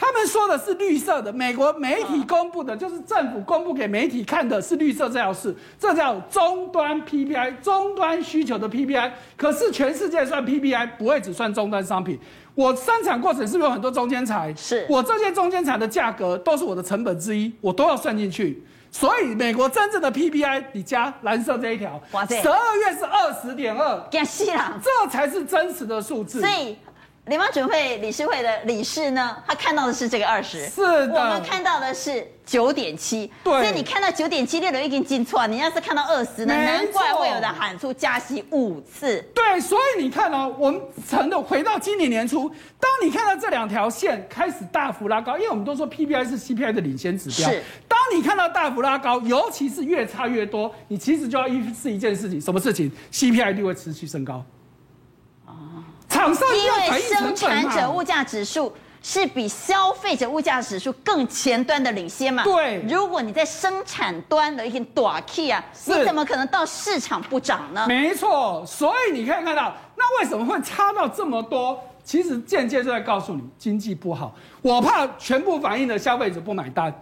[0.03, 9.12] 他们说的是绿色的，美国媒体公布的就是政府公布给媒体看的是绿色这条是，这叫终端 PPI，终端需求的 PPI。
[9.37, 12.19] 可是全世界算 PPI 不会只算终端商品，
[12.57, 14.53] 我生产过程是不是有很多中间材？
[14.57, 18.61] 是我这些中间材的价格都是我的成本之一，我都要算进去。
[18.91, 26.41] 所以美国真正的 PPI，你加蓝色这一条，十二月是二十点二，这才是真实的数字。
[26.41, 26.77] 所以。
[27.27, 39.25] 联邦准会理事会的理事呢，他看到的是这个二十，是的，我们看到的是九点七，对，所以你看到九点七，六人已经进错，你要是看到二十呢，难怪会有人喊出加息五次。
[39.33, 54.45] 对，所以你看哦，我们承的回到今年年初，当你看到这两条线开始大幅拉高，因为我们都说 PPI 是 CPI 的领先指标，是，当你看到大幅拉高，尤其是越差越多，你其实就要预示一件事情，什么事情？CPI 一定会持续升高。
[56.55, 58.72] 因为生产者物价指数
[59.03, 62.44] 是比消费者物价指数更前端的领先嘛？
[62.44, 62.81] 对。
[62.88, 67.85] 如果你在生产端的一点短 key 啊，你怎么可能到市场不涨呢？
[67.88, 68.64] 没错。
[68.64, 71.79] 所以你可以看到，那为什么会差到这么多？
[72.05, 74.35] 其实间接就在告诉你，经济不好。
[74.61, 76.92] 我怕全部反映的消费者不买单。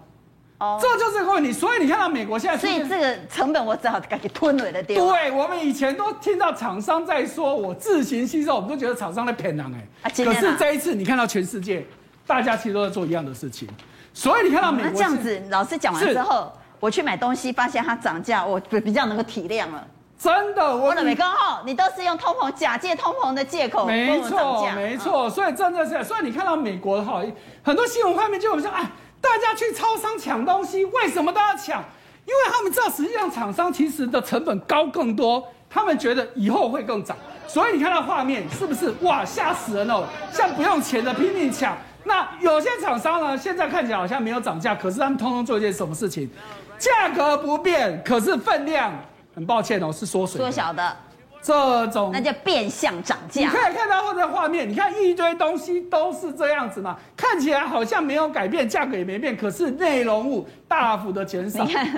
[0.61, 4.83] 哦，这就是个问题，所以你看到美国现在，所以这个成本我只好赶紧吞了的。
[4.83, 9.89] 对，我们以前都听到厂商在说我自行吸收，我们都觉得厂商在骗人哎。
[10.03, 11.83] 啊，可是这一次你看到全世界，
[12.27, 13.67] 大家其实都在做一样的事情，
[14.13, 19.87] 所以你看到美国、这样子，老师讲完之后，我去买东西，发现它涨价，我比较能够体谅了。
[20.19, 25.31] 真的，我的美刚好，你都是用通膨假借通膨的借口，没错，没错。
[25.31, 27.23] 所以真的是，所以你看到美国哈，
[27.63, 28.87] 很多新闻画面就好像哎。
[29.21, 31.83] 大家去超商抢东西，为什么都要抢？
[32.27, 37.17] 因为他们知道，实际上厂商其实的成本高更多，他们觉得以后会更涨。
[37.49, 40.05] 所以你看到画面是不是哇，吓死人哦？
[40.33, 41.77] 像不用钱的拼命抢。
[42.05, 46.31] 那有些厂商呢，现在看起来好像没有涨价，可是他们通通做一件什么事情？
[46.79, 48.93] 价格不变，可是分量
[49.35, 50.97] 很抱歉哦，是缩水、缩小的。
[51.43, 53.41] 这种那叫变相涨价。
[53.41, 61.65] 你可以看到后的画面，你看一堆东西都是这样子嘛，看起来好像没有改变，价格也没变，可是内容物大幅的减少。
[61.65, 61.89] 你看，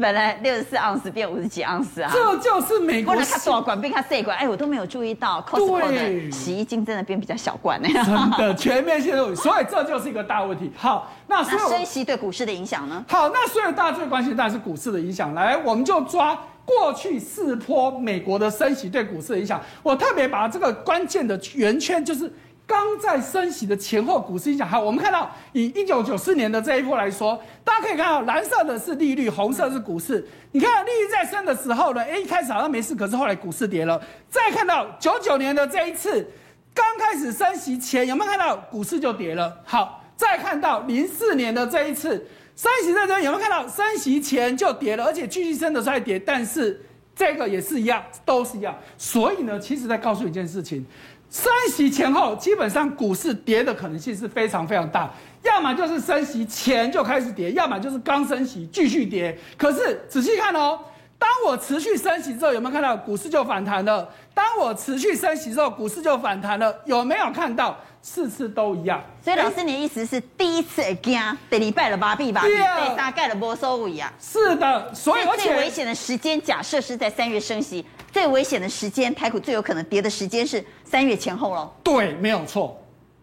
[0.00, 2.10] 本来六十四盎司变五十几盎司啊。
[2.12, 3.14] 这就是美国。
[3.14, 5.40] 它多少管变它细管，哎，我都没有注意到。
[5.42, 7.88] Costco 的洗衣精真的变比较小罐呢。
[7.88, 10.72] 真的全面性的，所以这就是一个大问题。
[10.76, 13.04] 好，那所以升息对股市的影响呢？
[13.08, 15.32] 好，那所以大家最关心当然是股市的影响。
[15.34, 16.36] 来，我们就抓。
[16.64, 22.32] 过去四波美国的升息对股市的影响，我特别把这个关键的圆圈，就是
[22.66, 24.68] 刚在升息的前后股市影响。
[24.68, 30.24] 好，我们看到以一九九四年的这一波来说，大家可以看到蓝色的是利率，红色是股市。
[30.52, 34.00] 你看利率在升的时候呢，哎，一开始好像没事，可是后来股市跌了。
[34.28, 36.24] 再看到九九年的这一次，
[36.72, 39.58] 刚开始升息前有没有看到股市就跌了？
[39.64, 42.24] 好，再看到零四年的这一次。
[42.60, 43.66] 升息在这有没有看到？
[43.66, 46.78] 升息前就跌了，而且继续升的时候还跌，但是
[47.16, 48.78] 这个也是一样，都是一样。
[48.98, 50.84] 所以呢，其实在告诉一件事情：
[51.30, 55.10] 升息前后基本上股市跌的可能性是非常非常大，
[55.42, 59.38] 要么就是升息前就开始跌，要么就是刚升息继续跌。
[59.56, 60.78] 可是仔细看哦，
[61.20, 64.08] 当我持续升息之后，有没有看到股市就反弹了？
[64.34, 67.76] 当我持续升息之后，股市就反弹了，有没有看到？
[68.02, 68.98] 次次都一样。
[69.22, 72.40] 所以老师，你的意思是第一次会惊，第二拜了麻痹吧？
[72.40, 74.10] 被大概的波收尾啊。
[74.18, 81.70] 是的，所以而且最危险的时间，假设是在三月升息，最危险的时间，台股最有可能跌的时间是三月前后喽。
[81.84, 82.74] 对，没有错。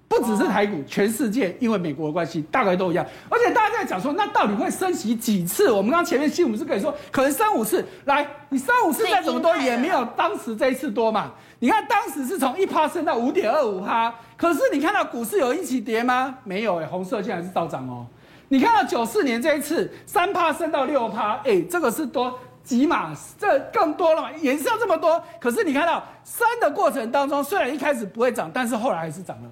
[0.08, 3.06] 不只是台股，全世界因为美国的关系，大概都一样。
[3.30, 5.70] 而且大家在讲说，那到底会升息几次？
[5.70, 7.86] 我们刚前面新闻是可以说，可能三五次。
[8.06, 11.34] 来，你三五次再怎么多，也没有当时这一次多嘛。
[11.60, 16.38] 你看当时是从一趴升到五点二五趴，可是你看到股市有一起跌吗？
[16.44, 18.06] 没有哎，红色线还是照涨哦。
[18.48, 25.22] 你看到九四年这一次三趴升到六趴，哎，这个是多几码，这更多了嘛，也是要这么多。
[25.40, 29.50] 可是你看到升的过程当中，虽然一开始不会涨，但是后来还是涨了。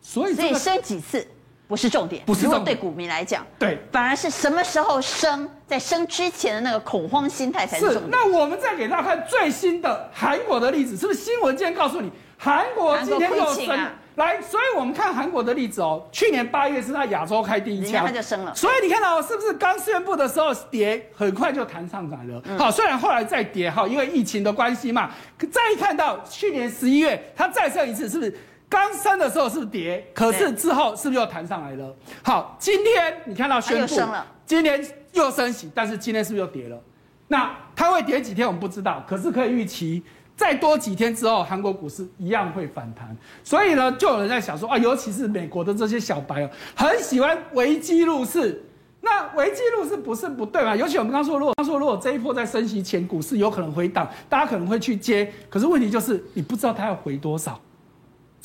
[0.00, 1.26] 所以，所以升几次
[1.68, 2.64] 不是重点，不是重点。
[2.64, 8.04] 对股民来讲，对，反而是什么时候升，在升之前的那个恐慌心态才是重点。
[8.04, 13.76] 是，那我们再给大家看最新的韩国的例子，是不是新闻今天告诉你，韩国今天又升？
[13.76, 18.54] 啊、来，所以我们看韩国的例子哦，去年八月是他亚洲开第一枪，他就升了。
[18.54, 22.40] 所以你看到是不是刚宣布的时候跌，很快就弹上来了？
[22.44, 25.10] 嗯、好，虽然后来再跌，哈，因为疫情的关系嘛。
[25.50, 28.38] 再一看到去年十一月，它再升一次，是不是？
[28.68, 30.04] 刚升的时候是跌？
[30.12, 31.94] 可是之后是不是又弹上来了？
[32.22, 34.00] 好，今天你看到宣布，
[34.44, 36.80] 今天又升息，但是今天是不是又跌了？
[37.28, 40.02] 那它会跌几天我们不知道，可是可以预期
[40.36, 43.16] 再多几天之后，韩国股市一样会反弹。
[43.42, 48.62] 所以呢，就有人在想说啊，尤其是美国的这些小白哦，很喜欢危机入市。
[49.00, 50.74] 那危机入市不是不对嘛？
[50.74, 55.32] 尤其我们刚说，如果刚说如果这一波在升息前，股市有可能回档，大家可能会去接。
[55.48, 57.60] 可是问题就是你不知道它要回多少。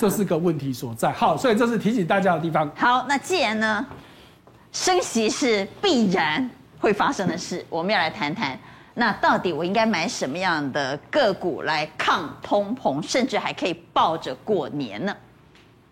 [0.01, 1.11] 这是个问题所在。
[1.11, 2.67] 好，所以这是提醒大家的地方。
[2.75, 3.85] 好，那既然呢，
[4.71, 8.57] 升息是必然会发生的事，我们要来谈谈，
[8.95, 15.15] 那到底我应该买什么样的个股来抗通膨，甚至还可以抱着过年呢？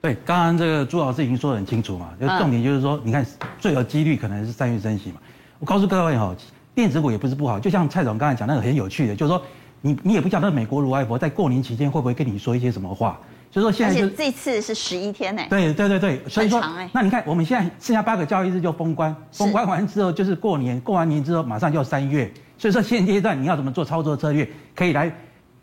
[0.01, 3.23] 对，刚刚这个朱老师已经说得很清楚嘛，就重点就是说，你看
[3.59, 5.19] 最有几率可能是三月升息嘛。
[5.59, 6.35] 我告诉各位哈，
[6.73, 9.39] 电子股也不是不好，就像蔡总刚才讲那个很有趣的，就是说
[9.81, 13.19] 你你也不晓得美国卢外婆在过年期间会不会跟你说一些什么话。
[13.51, 15.41] 就是说现在就这次是十一天呢。
[15.49, 25.11] 对对对对，所以说，那你看我们现在剩下八个交易日就封关，封关完之后就是过年，过完年之后马上就三月，所以说现阶段你要怎么做操作策略，可以来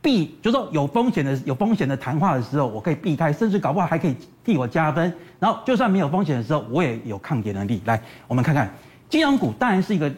[0.02, 5.12] 避，就是说有风险的有风险的谈话的时候，我可以避开，甚至搞不好还可以替我加分。
[5.38, 7.80] 然后就算没有风险的时候，我也有抗跌能力。
[7.84, 8.68] 来，我们看看
[9.08, 10.12] 金融股，当然是一个。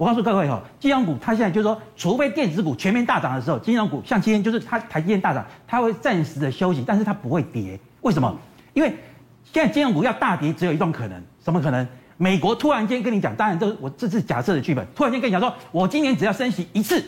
[0.00, 7.78] 我告诉各位哈，金融股它现在就是说，除非电子股全面大涨的时候，金融股像今天就是它台积电大涨，它会暂时的休息，但是它不会跌。
[8.00, 8.34] 为什么？
[8.72, 8.94] 因为
[9.52, 11.86] 现在金融股要大跌，只有一种可能，什么可能？
[12.16, 17.04] 美国突然间跟你讲，当然这我这是假设的剧本，突然间跟你讲说，我今年只要升息一次，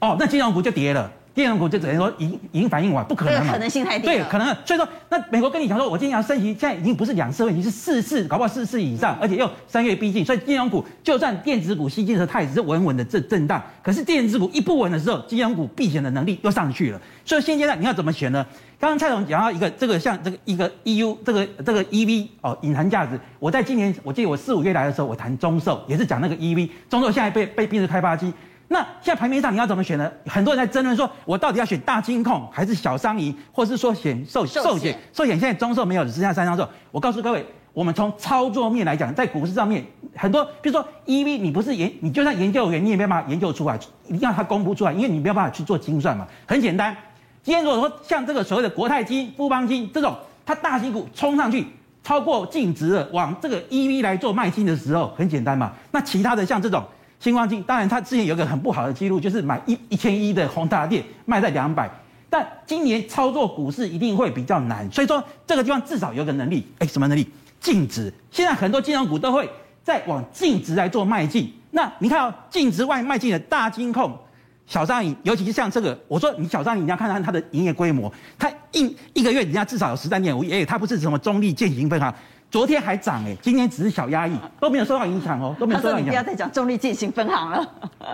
[0.00, 1.08] 哦，那金融股就跌了。
[1.32, 3.52] 电融股就只能说已经已经反应完，不可能嘛？
[3.52, 4.06] 可能性太低。
[4.06, 4.46] 对，可能。
[4.64, 13.62] 所以说，那美国跟你讲说，我今年要升息，现在已经不是两次问题，是四次，搞不好四次以上，而且又三月逼近，所以金融股就算电子股吸金的时候，它也是稳稳的震震荡。
[13.82, 17.00] 可是电子股一不稳的时候，金融股避险的能力又上去了。
[17.24, 18.44] 所以现阶段你要怎么选呢？
[18.80, 23.18] 刚刚蔡总讲到一个这个像这个一个 EU 这个这个 EV 哦，隐含价值。
[23.38, 28.32] 我在今年我记得我四五月来的时候，我谈中寿也是讲那个 EV，中寿现在被被逼着开发机。
[28.72, 30.08] 那现在盘面上你要怎么选呢？
[30.26, 34.96] 很多人在争论说，我到底要选大金控还是小商银，或是说选寿寿险？
[35.12, 36.68] 寿险现在中寿没有，只剩下三张寿。
[36.92, 46.24] 我告诉各位，我们从操作面来讲，在股市上面很多，比如说 EV，你不是研，你就算研究员，你也没办法研究出来，一定要它公布出来，因为你没有办法去做精算嘛。
[46.46, 46.96] 很简单，
[47.42, 51.66] 今天如果说像这个所谓的国泰金、富邦金这种，它大型股冲上去
[52.04, 55.72] 超过净值了，往这个 EV 来做卖进的时候，很简单嘛。
[55.90, 56.80] 那其他的像这种。
[57.20, 61.88] 新光金当然，它之前有个很不好的记录，就是买一一千一的宏达电卖在两百，
[62.30, 67.28] 但今年操作股市一定会比较难，所以说这个地方至少有个能力，哎，什么能力？
[67.60, 68.10] 净值。
[68.30, 69.46] 现在很多金融股都会
[69.84, 71.52] 在往净值来做迈进。
[71.72, 74.18] 那你看哦净值外迈进的大金控、
[74.66, 82.14] 小商银，尤其是像这个，我说你小商银，你要看看它的营业规模，它一一个月人家至少有十三点五亿，它不是什么中立建行分行。
[82.50, 86.08] 昨天还涨哎，今天只是小压抑，都没有受到影响哦，都没有受到影响。
[86.08, 87.64] 不要再讲中立进行分行了。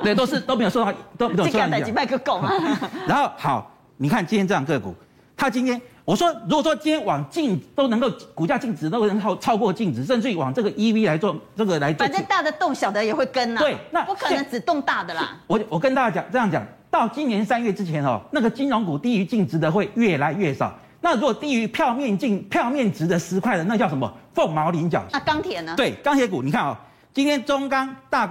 [0.03, 1.95] 对，都是都没有受到，都没有受到影响。
[1.95, 2.53] 卖个狗啊！
[3.09, 4.95] 然后好，你看今天这样个股，
[5.35, 13.61] 它今天我说，如果说今天往净都能够股价净值都能够超过净值，甚至于往这个 EV 来做这个来做，反正大的动小的也会跟呐。
[13.61, 15.35] 对，那不可能只动大的啦。
[15.47, 20.75] 我我跟大家讲这样讲，到今年三月之前哦，那个金融股低于净值的会越来越少。
[21.07, 24.13] 那如果低于票面净票面值的十块的，那叫什么？
[24.35, 25.05] 凤毛麟角。
[25.13, 25.73] 那钢铁呢？
[25.77, 26.77] 对，钢铁股，你看哦，
[27.15, 28.29] 今天中钢大，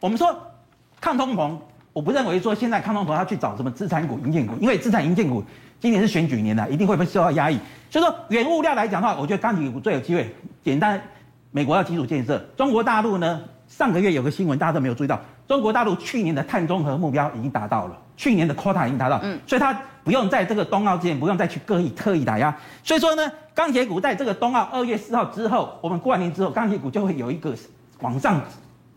[0.00, 0.36] 我们说
[1.00, 1.56] 抗通膨，
[1.92, 5.44] 我不认为说现在抗通膨要去找什么资产股、银建股，因为资产银建股
[5.78, 7.56] 今年是选举年的，一定会被受到压抑。
[7.88, 10.34] 所以说原物料来讲的话，我觉得钢铁股最有机会。
[10.64, 11.00] 简单，
[11.52, 22.54] 美国要基础建设，中国大陆呢，上个月有个新闻大家都没有注意到，中国大陆去年的碳中和目标已经达到了，去年的 quota 已经达到，嗯，所以它不用在这个冬奥之前不用再去刻意特意打压。
[22.84, 27.52] 所以说呢，钢铁股在这个冬奥二月四号之后，我们过完年之后，钢铁股就会有一个
[28.00, 28.40] 往上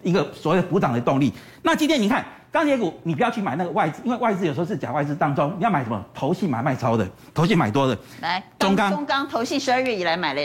[0.04, 1.34] 一个所谓的补涨的动力。
[1.64, 2.24] 那今天你看。
[2.52, 6.04] 钢铁股，你不要去买那个外资，因为外资有时候是假外资当中，你要买什么？
[6.14, 7.98] 投信买卖超的，投信买多的。
[8.20, 10.42] 来，中钢，中钢投信十二月以来买了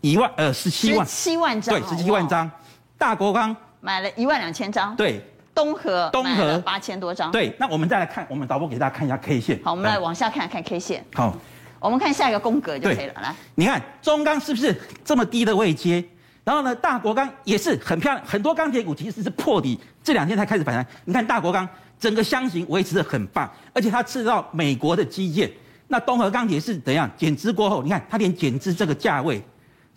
[0.00, 2.50] 一万呃十七万，十七万张，对，十七万张。
[2.96, 5.22] 大国钢买了一万两千张，对。
[5.60, 7.54] 东和东和八千多张，对。
[7.58, 9.60] 那我们再来看，我们导播给大家看一下 K 线。
[9.62, 11.04] 好，我们来往下看看 K 线。
[11.14, 11.36] 好，
[11.78, 13.14] 我们看下一个宫格就可以了。
[13.20, 16.02] 来，你看中钢是不是这么低的位阶？
[16.44, 20.86] 然后呢，大国钢也是很漂亮，很多钢铁股其实是破底，这两天才开始反弹。
[21.04, 21.68] 你看大国钢。
[22.00, 25.50] 整个箱型维持的很棒，而且它吃到美国的基建。
[25.86, 27.82] 那东和钢铁是怎样减资过后？
[27.82, 29.38] 你看它连减资这个价位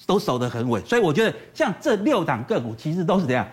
[0.06, 3.48] 都守得很稳，所以我觉得像这六档个股其实都是怎样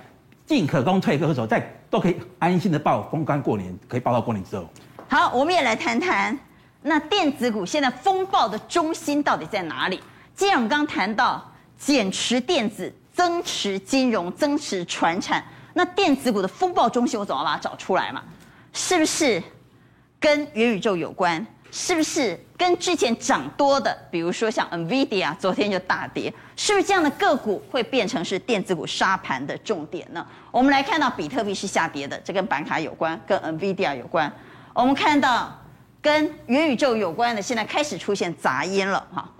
[0.46, 4.64] 进可攻退可守，在都可以安心的抱封关过年，可以抱到过年之后。
[5.08, 6.38] 好，我们也来谈谈
[6.82, 10.00] 那电子股现在风暴的中心到底在哪里？
[10.34, 18.22] 既然我们刚刚谈到减持电子、增持金融、增持传产，那电子股的风暴中心，我总要把它找出来嘛。
[18.72, 19.42] 是不是
[20.20, 21.44] 跟元宇宙有关？
[21.70, 30.26] 是不是跟之前涨多的，比如说像 NVIDIA 昨天就大跌，是不是这样的个股会变成是电子股杀盘的重点呢？
[30.50, 34.30] 我们来看到比特币是下跌的，这跟板卡有关，跟 NVIDIA 有关。
[34.74, 35.56] 我们看到
[36.02, 39.30] 跟元宇宙有关的，现在开始出现杂音了哈。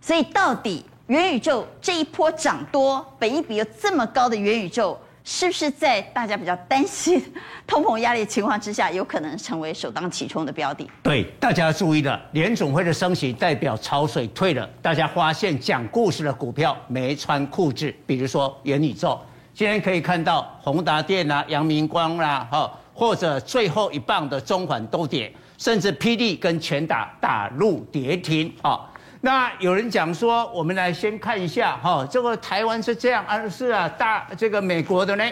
[0.00, 4.98] 所以到底元宇宙这一波涨多，本一比有这么高的元宇宙？
[5.30, 7.22] 是不是在大家比较担心
[7.66, 10.88] 通膨压力情况之下，有可能成为首当其冲的标的？
[11.02, 14.66] 对，大家要注意了，联总会的升息代表潮水退了。
[14.80, 19.20] 大家发现讲故事的股票没穿裤子，比如说元宇宙，
[19.52, 28.80] 今天可以看到宏达电啊、阳明光啦，哈，或者最后一棒的中环都跌，甚至霹雳跟全打打入跌停啊。
[29.20, 35.24] 那有人讲说，我们来先看一下哈，这个台湾是这样啊，是啊，大这个美国的呢，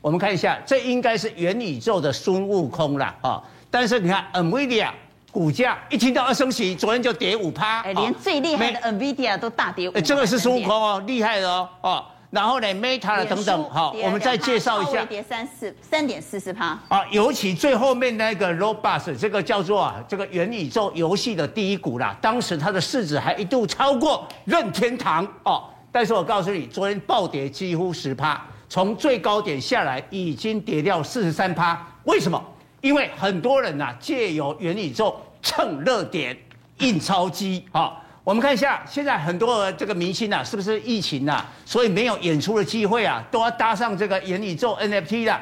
[0.00, 3.42] 我们看一下，这应该是元宇宙的孙悟空了啊。
[3.70, 4.88] 但是你看，NVIDIA
[5.30, 12.04] 股价一听到要升息，昨天就跌五趴，哎，连最厉害的 NVIDIA 都大跌这个是孙悟空哦，厉害的哦，哦。
[12.34, 25.62] 然后呢，Meta 等等，好，我们再介绍一下，跌三四三点四四趴啊，尤其最后面那个 Robust 这个叫做啊，这个元宇宙游戏的第一股啦，当时它的市值还一度超过任天堂哦。
[25.92, 31.80] 但是我告诉你，昨天暴跌几乎十趴，从最高点下来已经跌掉四十三趴。
[32.02, 32.44] 为什么？
[32.80, 36.36] 因为很多人呐、啊，借由元宇宙蹭热点，
[36.78, 38.00] 印钞机啊。
[38.24, 45.40] 我们看一下，现在很多这个明星啊，是不是疫情啊，所以没有演出的机会啊，都要搭上这个元宇宙 NFT 的。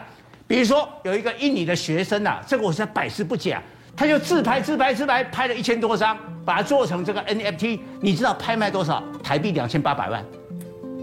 [0.49, 3.62] 比如说有一个印尼的学生啊，这个我是百思不假，
[3.97, 7.79] 他就自拍自拍自拍，拍了一千多张，把它做成这个 NFT。
[8.01, 9.01] 你知道拍卖多少？
[9.23, 10.25] 台币两千八百万。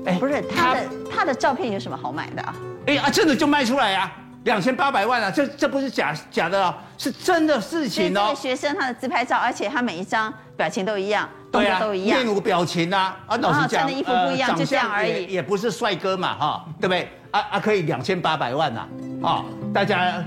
[0.05, 2.55] 哎，不是他的他的照片有什么好买的啊？
[2.87, 4.25] 哎啊，真的就卖出来呀、啊。
[4.43, 8.27] 两千八百万啊，这这不是假假的哦，是真的事情哦。
[8.27, 17.09] 这个学生他的自拍照，而且他每一张表情都一样，动作都一样，面无表情啊，啊，老实讲，穿的衣服不一样，就这样而已，也不是帅哥嘛，哈，对不对？
[17.31, 18.87] 啊啊，可以两千八百万呐，
[19.23, 20.23] 啊，大家。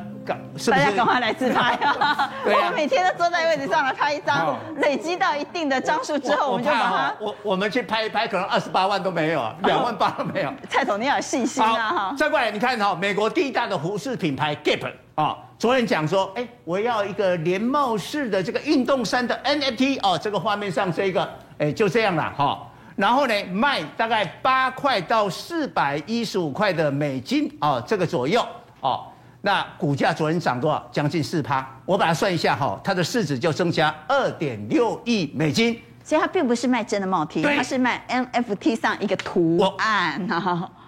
[0.56, 2.30] 是是大家赶快来自拍 啊！
[2.44, 7.14] 我每天都坐在位置上来拍一张，累积到一定的张数之后，我，我们就把它。
[7.18, 10.54] 我我们去拍一拍，可能二十八万都没有，两万八都没有。
[10.70, 11.74] 蔡总，你要有信心啊！
[11.90, 22.66] 哈，再过来，你看哈，美国第一大的服饰品牌 Gap 啊，昨天讲说，哎，我要一个连帽式的这个运动衫的 NFT 哦，这个画面上这个，哎，就这样了哈。
[22.96, 28.46] 然后呢，卖大概八块到四百一十五块的美金哦，这个左右
[28.80, 29.04] 哦。
[29.42, 30.88] 那股价昨天涨多少？
[30.92, 31.68] 将近四趴。
[31.84, 35.78] 我把它算一下哈，它的市值就增加二点六亿美金。
[36.04, 40.26] 所以它并不是卖真的帽 T，它是卖 NFT 上一个图案。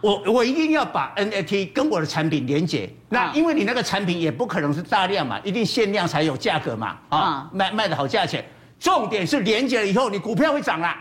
[0.00, 2.90] 我我我一定要把 NFT 跟我的产品连接。
[3.08, 6.96] 那因为你那个产品也不可能是大量嘛，一定限量才有价格嘛。
[7.08, 8.44] 啊，卖卖的好价钱。
[8.78, 10.96] 重点是连接了以后，你股票会涨啦。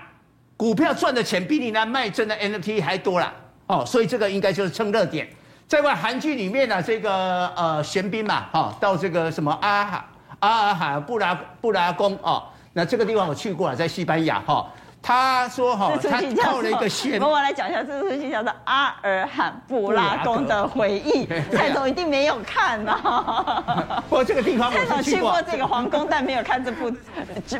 [0.56, 3.34] 股票赚的钱比你那卖真的 NFT 还多啦。
[3.68, 5.28] 哦，所以这个应该就是蹭热点。
[5.68, 10.06] 在外韩剧里面呢、啊，这个呃玄彬嘛，哈，到这个什么阿
[10.40, 12.44] 阿尔海布拉布拉宫哦，
[12.74, 14.68] 那这个地方我去过了，在西班牙哈。
[15.06, 17.22] 他说哈，他套了一个线。
[17.22, 21.28] 我我来讲一下，这出戏叫做《阿尔罕布拉宫的回忆》。
[21.52, 24.02] 蔡总一定没有看呐。
[24.08, 26.90] 不过这个地方蔡总去过这个皇宫，但没有看这部，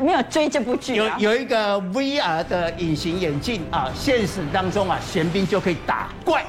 [0.00, 0.94] 没有追这部剧。
[0.94, 6.42] 有有一个 VR 的隐形眼镜啊，现实当中啊，玄彬就可以打怪。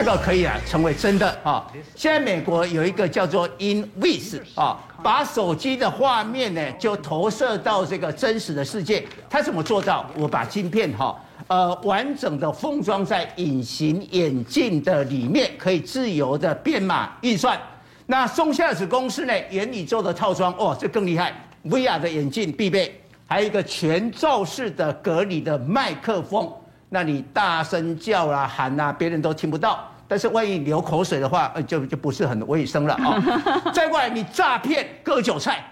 [0.00, 1.70] 这个可以啊，成为真的啊！
[1.94, 9.06] 现在美国有一个叫做 InVis 啊，把手机的画面呢就投射到这个真实的世界。
[9.28, 10.06] 它怎么做到？
[10.16, 11.14] 我把晶片哈
[11.48, 17.60] 呃完整的封装在隐形眼镜的里面，可以自由的编码运算。
[18.06, 21.30] 那松下子公司呢，元宇宙的套装哦，这更厉害
[21.66, 26.50] ，VR 的眼镜必备，还有一个全罩式的隔离的麦克风。
[26.90, 29.86] 那你大声叫啊喊啊，别人都听不到。
[30.08, 33.16] 但是万一流口水的话，呃，就就不是很卫生了啊。
[33.72, 35.64] 再过来，你诈骗割韭菜。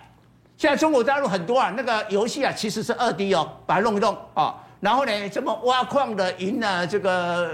[0.57, 4.55] 现在中国大陆很多啊，那个游戏啊，其实是二 D 哦，把它弄一弄啊。
[4.79, 7.51] 然后呢，这么挖矿的云啊，这个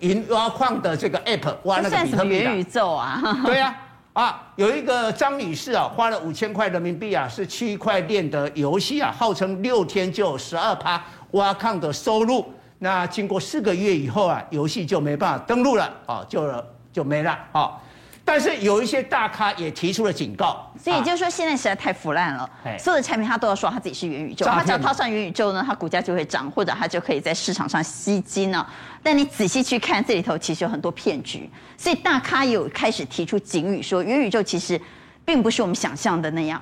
[0.00, 3.20] 银挖矿的这个 app 挖那个比特币元宇宙啊。
[3.46, 3.76] 对呀，
[4.12, 11.00] 啊，有一个张女士啊，花了五千块人民币啊，是区块链的游戏啊，号称六天就有十二趴
[11.30, 12.44] 挖矿的收入。
[12.84, 16.62] 那经过四个月以后啊，游戏就没办法登录了啊，就
[16.92, 17.72] 就没了啊。
[18.26, 28.66] 但是有一些大咖也提出了警告，所以就是说现在实在太腐烂了，所有的产品他都要说他自己是元宇宙，他只要套上元宇宙呢，他股价就会涨，或者他就可以在市场上吸金呢。
[29.02, 34.78] 但你仔细去看这里头，其实有很多骗局，所以大咖有开始提出警语，说元宇宙其实
[35.24, 36.60] 并不是我们想象的那样。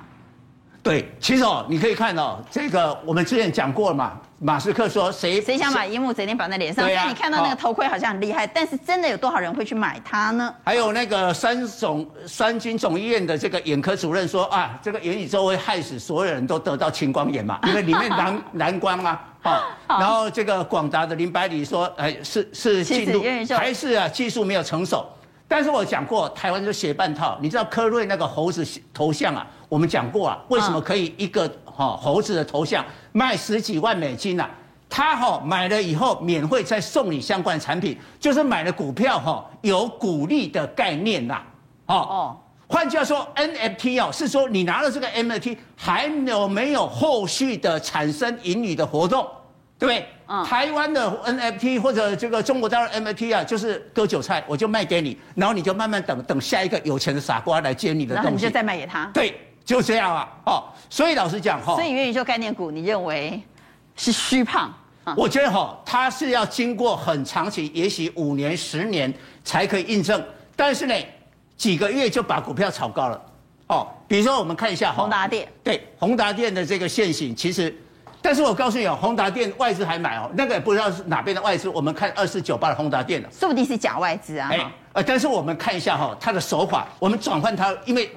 [0.81, 4.19] 对，其实哦，你可以看到、哦、这个，我们之前讲过了嘛。
[4.43, 10.53] 马斯克说谁：“谁谁想把荧幕整天绑在脸上？”所以、啊、你看到那个头盔好像很厉害，哦、但是真的有多少人会去买它呢？
[10.65, 19.21] 还有那个三总三军总医院的这个眼科主任说：“啊，这个眼宇宙会害死所有人都得到青光眼嘛， 因为里面蓝蓝光啊。
[19.43, 23.23] 哦 ”然后这个广达的林百里说：“哎，是是进入
[23.57, 25.05] 还是啊技术没有成熟？”
[25.47, 27.37] 但是我讲过，台湾就写半套。
[27.39, 29.45] 你知道科瑞那个猴子头像啊？
[29.69, 34.49] 我们讲过啊，为什么可以一个哈猴子的头像卖十几万美金呐、啊？
[34.89, 41.41] 他哈买了以后免费再送你相关产品，就是买了股票哈有股利的概念呐。
[41.87, 49.27] 哦，换句话说，NFT 哦是说你拿了这个 NFT 还有没有后续的产生盈余的活动？
[49.79, 50.07] 对不对？
[50.27, 59.05] 嗯、台湾的 NFT 或者这个中国大陆 NFT 啊，就是割韭菜，我就卖给你，然后你就慢慢等等下一个有钱的傻瓜来接你的东西，然后你就再卖给他。
[59.13, 60.29] 对，就这样啊。
[60.45, 63.41] 哦，所以老实讲哈，所以元宇宙概念股，你认为
[63.95, 64.73] 是虚胖？
[65.05, 70.23] 嗯、我觉得哈，它是要经过很长期，也许五年、十年才可以印证，
[70.55, 70.95] 但是呢，
[71.57, 73.21] 几个月就把股票炒高了。
[73.67, 77.75] 哦，比如说我们看一下宏达电，对，宏达电的这个线型其实。
[78.21, 81.67] 但是我告诉你哦，宏达电外资还买哦，那个也不知道是哪边的外资。
[81.67, 84.47] 我们看二四九八的宏达电了，说不定是假外资啊。
[84.49, 88.09] 哎，呃，但是我们看一下哈，它的手法，我们转换它，因为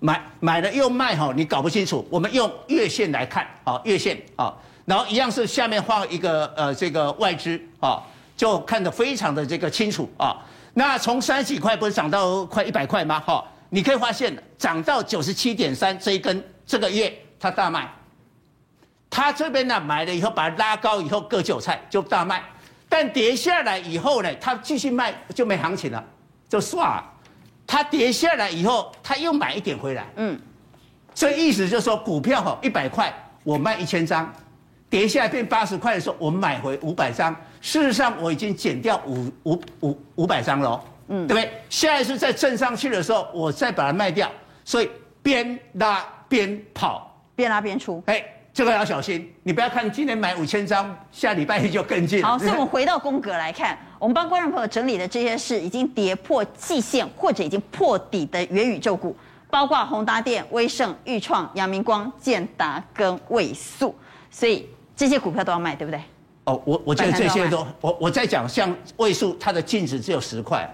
[0.00, 2.06] 买买了又卖哈，你搞不清楚。
[2.10, 4.52] 我们用月线来看啊，月线啊，
[4.86, 8.02] 然后一样是下面画一个呃这个外资啊，
[8.36, 10.36] 就看得非常的这个清楚啊。
[10.72, 13.20] 那从三十几块不是涨到快一百块吗？
[13.20, 17.92] 哈，你可以发现涨到九十七点三这一根，这个月它大卖。
[19.10, 22.42] 它这边呢买了以后，把它拉高以后割韭菜就大卖，
[22.88, 26.02] 但跌下来以后呢，它继续卖就没行情了，
[26.48, 27.04] 就算了。
[27.70, 30.36] 他跌下来以后，他又买一点回来，嗯，
[31.14, 33.14] 所以意思就是说，股票哈一百块
[33.44, 34.28] 我卖一千张，
[34.88, 37.32] 跌下来变八十块的时候，我买回五百张。
[37.60, 41.52] 事实上我已经减掉五五五五百张了，嗯，对不对？
[41.68, 44.28] 现在是在震上去的时候，我再把它卖掉，
[44.64, 44.90] 所以
[45.22, 48.24] 边拉边跑，边拉边出，哎。
[48.52, 52.22] 这个要小心，你不要看今年买五千张，下礼拜一就更近。
[52.22, 59.16] 好，所以我们回到宫格来看，我们帮观众朋友整理的这些是已经跌破季线或者已经破底的元宇宙股，
[59.48, 63.94] 包括宏达电、威盛、裕创、阳明光、建达跟位速，
[64.30, 66.02] 所以这些股票都要卖，对不对？
[66.44, 70.68] 哦，我我觉得这些都，我我在讲，像位数，它的净值只有十块，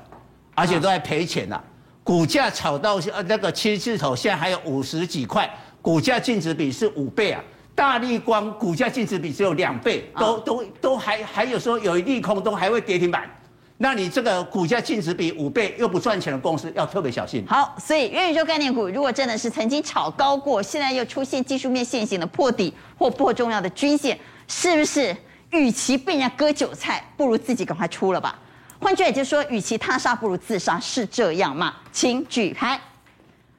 [0.55, 1.65] 而且都在赔钱呐、啊，
[2.03, 5.51] 股价炒到呃那个七字头，现在还有五十几块，
[5.83, 7.43] 股价净值比是五倍啊。
[7.77, 13.31] 大立光股价净值比只有两倍，都都都还还有说有利空都还会跌停板，
[13.77, 17.45] 那你这个股价净值比五倍又不赚钱的公司要特别小心。
[17.47, 24.19] 好，所以元宇宙概念股如果真的是曾经炒高过，现在又出现技术面线型的破底或破重要的均线，
[24.49, 25.15] 是不是
[25.51, 28.39] 与其被人家割韭菜，不如自己赶快出了吧？
[28.81, 31.75] 换句话就是说，与其他杀，不如自杀，是这样吗？
[31.93, 32.81] 请举牌。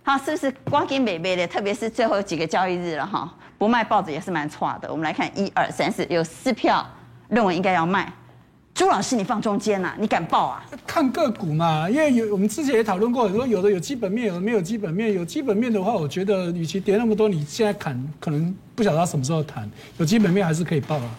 [0.04, 1.46] 好，是不是光给美美的？
[1.46, 4.90] 特别是最后几个交易日了哈，不卖报纸也是蛮差的。
[4.92, 6.86] 我们来看，一二三四，有四票
[7.28, 8.12] 认为应该要卖。
[8.74, 9.96] 朱老师，你放中间呐、啊？
[9.98, 10.64] 你敢报啊？
[10.86, 15.12] 看个股嘛，因为有我们之前也讨论过，说有的有基本面，有的没有基本面。
[15.14, 19.68] 有基本面的话，我觉得与其跌那么多，你现在砍，可能不晓得他什么时候谈。
[19.98, 21.10] 有基本面还是可以报啊。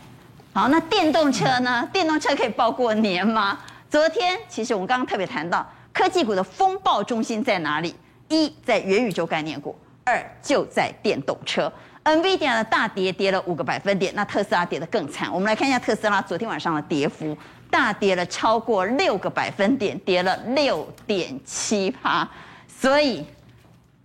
[0.53, 1.89] 好，那电动车呢？
[1.93, 3.59] 电动车可以报过年吗？
[3.91, 7.93] 昨天其实我们刚刚特别谈到科技股的风暴中心在哪里？
[8.28, 9.74] 一在元宇宙概念股，
[10.05, 11.72] 二就在电动车。
[12.09, 15.30] NVIDIA 的大跌跌了五个百分点，那特斯拉跌得更惨。
[15.30, 17.36] 我们来看一下特斯拉昨天晚上的跌幅，
[17.70, 22.26] 大跌了超过六个百分点，跌了六点七趴。
[22.66, 23.26] 所以，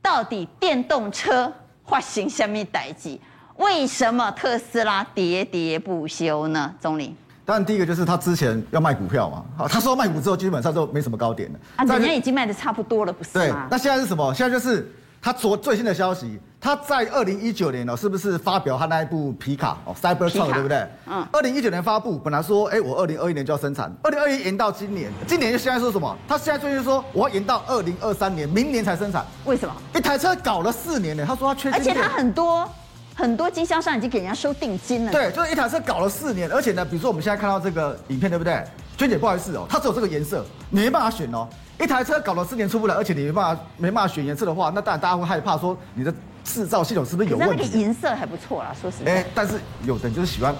[0.02, 1.50] 到底电动车
[1.88, 3.22] 发生什么代际？
[3.56, 6.76] 为什么特斯拉喋喋不休呢？
[6.82, 11.60] 总理，当然第一个就是他之前要卖股票嘛，好，他说卖股之后基本上就没什么高点了。
[11.78, 13.44] 啊，人家已经卖的差不多了，不是吗？
[13.46, 14.34] 对，那现在是什么？
[14.34, 14.94] 现在就是。
[15.24, 20.86] 他昨最新的消息，他在二零一九年哦，是不是发表他那一部皮卡哦，Cybertruck 对不对？
[21.08, 21.26] 嗯。
[21.32, 26.14] 二零一九年发布，本来说，哎，我二零二一年就要生产，二零二一延到今年，今年就现在说什么？
[26.28, 29.26] 他现在最近说，我要延到二零二三年，明年才生产。
[29.46, 29.74] 为什么？
[29.96, 31.72] 一台车搞了四年呢，他说他缺。
[31.72, 32.70] 而且他很多
[33.16, 35.12] 很多经销商已经给人家收定金了。
[35.14, 38.62] 对，就是一台车搞了四年，而且呢，比如说我们现在看到这个影片，对不对？
[38.98, 41.48] 娟姐，不好意思哦，它只有这个颜色，你没办法选哦。
[41.84, 46.14] 一台车搞了四年出不来，而且你没办法没办法选颜色的话，那当然大家会害怕说你的
[46.44, 47.64] 制造系统是不是有问题？
[47.64, 49.12] 那个颜色还不错啦，说实话。
[49.12, 50.56] 哎，但是有的人就是喜欢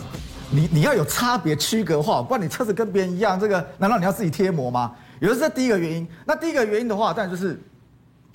[0.52, 4.92] 你，你要有差别区隔化，不然你车子跟别人一样，这个难道你要自己贴膜吗？
[5.20, 6.08] 有的是第一个原因。
[6.26, 7.60] 那第一个原因的话，当然就是。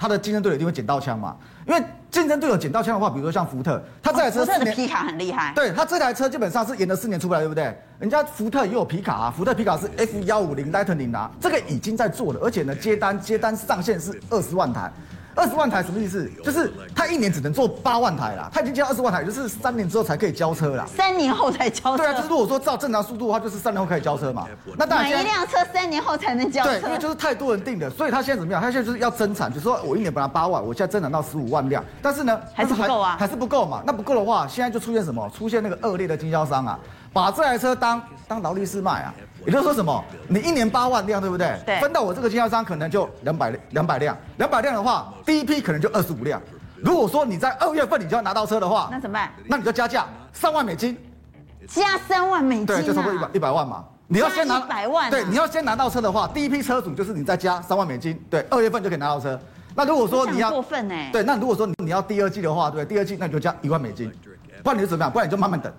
[0.01, 1.37] 他的竞争对手一定会捡到枪嘛，
[1.69, 7.79] 因为竞争对手捡到枪的话，比如说像福特，他这台车四年，福特的皮卡很厉害，对，他这台车基本上是延了四年出不来，对不对？
[7.99, 14.91] 人家福特也有皮卡啊，福特皮卡是 F 幺五零 Lightning 啊，这个已经在做了，而且呢接单接单上限是二十万台。
[15.39, 16.29] 二十万台什么意思？
[16.43, 20.85] 就是他一年只能做八万台啦，他已经交二十万台，就是三年之后才可以交车啦。
[20.87, 21.99] 三年后才交车？
[21.99, 24.47] 对啊，就是如果说照正常速度的话，就是三年后可以交车嘛。
[24.77, 26.71] 那当然，买一辆车三年后才能交车。
[26.73, 28.61] 对，因为就是太多人订的，所以他现在怎么样？
[28.61, 33.83] 他现在就是要增产，就是说我一年本来八万，我现在增产到十五万辆，但是呢，还是不够啊，还是不够嘛。
[33.87, 35.31] 那不够的话，现在就出现什么？
[35.37, 36.79] 出现那个恶劣的经销商啊，
[37.13, 39.15] 把这台车当当劳力士卖啊。
[39.47, 40.05] 也就是说什么？
[40.27, 41.59] 你一年八万辆，对不对？
[41.65, 41.81] 对。
[41.81, 46.43] 分到我这个经销商可能就两百两百辆，两百辆的话，第一批可能就二十五辆。
[46.77, 49.33] 如果说你在二月份你就要拿到车的话，那怎么办？
[49.47, 50.99] 那你就加价三万美金，
[51.67, 53.85] 加三万美金，对，就差不多一百一百万嘛。
[54.07, 59.39] 你要先拿一百万，对，你要先拿到车的话，第一批车主就是你再加三万美金，对，二月份就可以拿到车。
[59.75, 64.13] 那如果说你要过分哎，对，那如果说你要第二季的话，对，第二季那你就加一万美金，
[64.63, 65.13] 不然你就怎么样？
[65.13, 65.73] 不然你就慢慢等。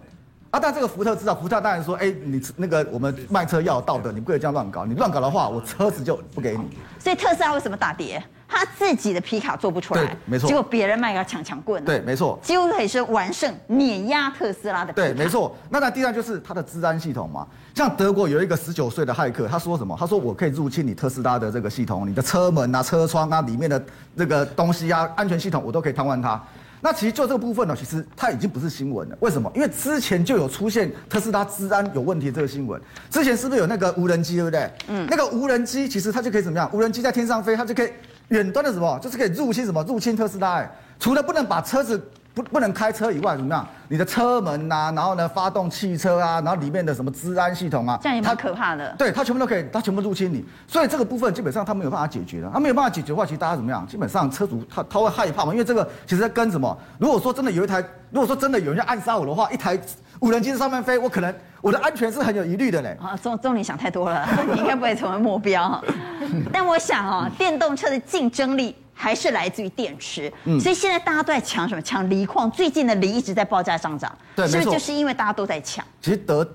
[0.51, 6.63] 啊，但这个福特知道，福特当然说，哎，你那个我们卖车要有道德，你不可以这样乱搞，你乱搞的话，我车子就不给你。
[6.97, 8.23] 所以特斯拉为什么大跌？
[8.51, 10.47] 他自己的皮卡做不出来，对，没错。
[10.47, 12.39] 结果别人卖个抢抢棍，对，没错。
[12.41, 14.91] 几乎可以是完胜碾压特斯拉的。
[14.91, 15.55] 对，没错。
[15.69, 17.45] 那那第二就是它的治安系统嘛，
[17.75, 19.95] 像德国有一个十九岁的骇客，他说什么？
[19.99, 23.79] 他说我可以入侵你特斯拉的这个系统，你的车门啊、车窗啊里面的
[24.15, 26.43] 那个东西啊、安全系统，我都可以瘫痪它。
[26.81, 29.17] 那其实就这个部分呢，其实它已经不是新闻了。
[29.19, 29.51] 为什么？
[29.55, 32.81] 因为之前就有出现特斯拉治安有问题这个新闻。
[33.09, 34.71] 之前是不是有那个无人机，对不对？
[34.87, 35.05] 嗯。
[35.09, 36.69] 那个无人机其实它就可以怎么样？
[36.73, 37.91] 无人机在天上飞，它就可以
[38.29, 38.99] 远端的什么？
[38.99, 39.83] 就是可以入侵什么？
[39.83, 40.55] 入侵特斯拉。
[40.55, 42.01] 哎，除了不能把车子。
[42.41, 43.67] 不不能开车以外，怎么样？
[43.89, 48.95] 你的车门呐、啊，然后呢，发动汽车啊，然后里面的什么治安系统啊，这样也蛮可怕的。
[48.97, 50.45] 对，它全部都可以，它全部入侵你。
[50.67, 52.49] 所以这个部分基本上它没有办法解决的。
[52.53, 53.85] 它没有办法解决的话，其实大家怎么样？
[53.87, 56.77] 基本上车主他他会害怕嘛，因为这个其实在跟什么？
[56.97, 59.77] 如果说真的有一台，如果说真的有人要暗杀我的话，一台
[60.19, 62.95] 无人机在上面飞，我可能我的安全是很有疑虑的嘞。
[63.01, 65.83] 啊，总总理想太多了，你应该不会成为目标。
[66.53, 68.75] 但我想哦，电动车的竞争力。
[69.01, 71.81] 还是来自于电池，嗯，所以现在大家都在抢什么？
[71.81, 72.51] 抢锂矿。
[72.51, 75.85] 最近的锂一直在报价上涨，对，是不是就是因为大家都在抢？
[76.01, 76.45] 其实得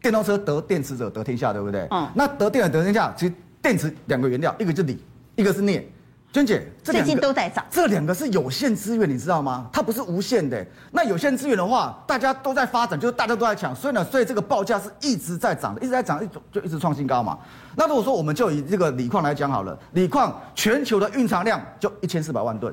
[0.00, 1.86] 电动车得电池者得天下，对不对？
[1.92, 3.32] 嗯，那得电者得天下，其实
[3.62, 5.00] 电池两个原料，一个是锂，
[5.36, 5.88] 一个是镍。
[6.32, 7.62] 娟姐，这最近都在涨。
[7.70, 9.68] 这两个是有限资源，你知道吗？
[9.70, 10.66] 它不是无限的。
[10.90, 17.38] 那有限资源的话，大家都在发展，就是大家都在抢，所以呢，所以这个报价是一直在涨的，一直在涨，一就一直创新高嘛。
[17.76, 22.72] 那如果说我们就以这个锂矿来讲好了，锂矿全球的蕴藏量就一千四百万吨，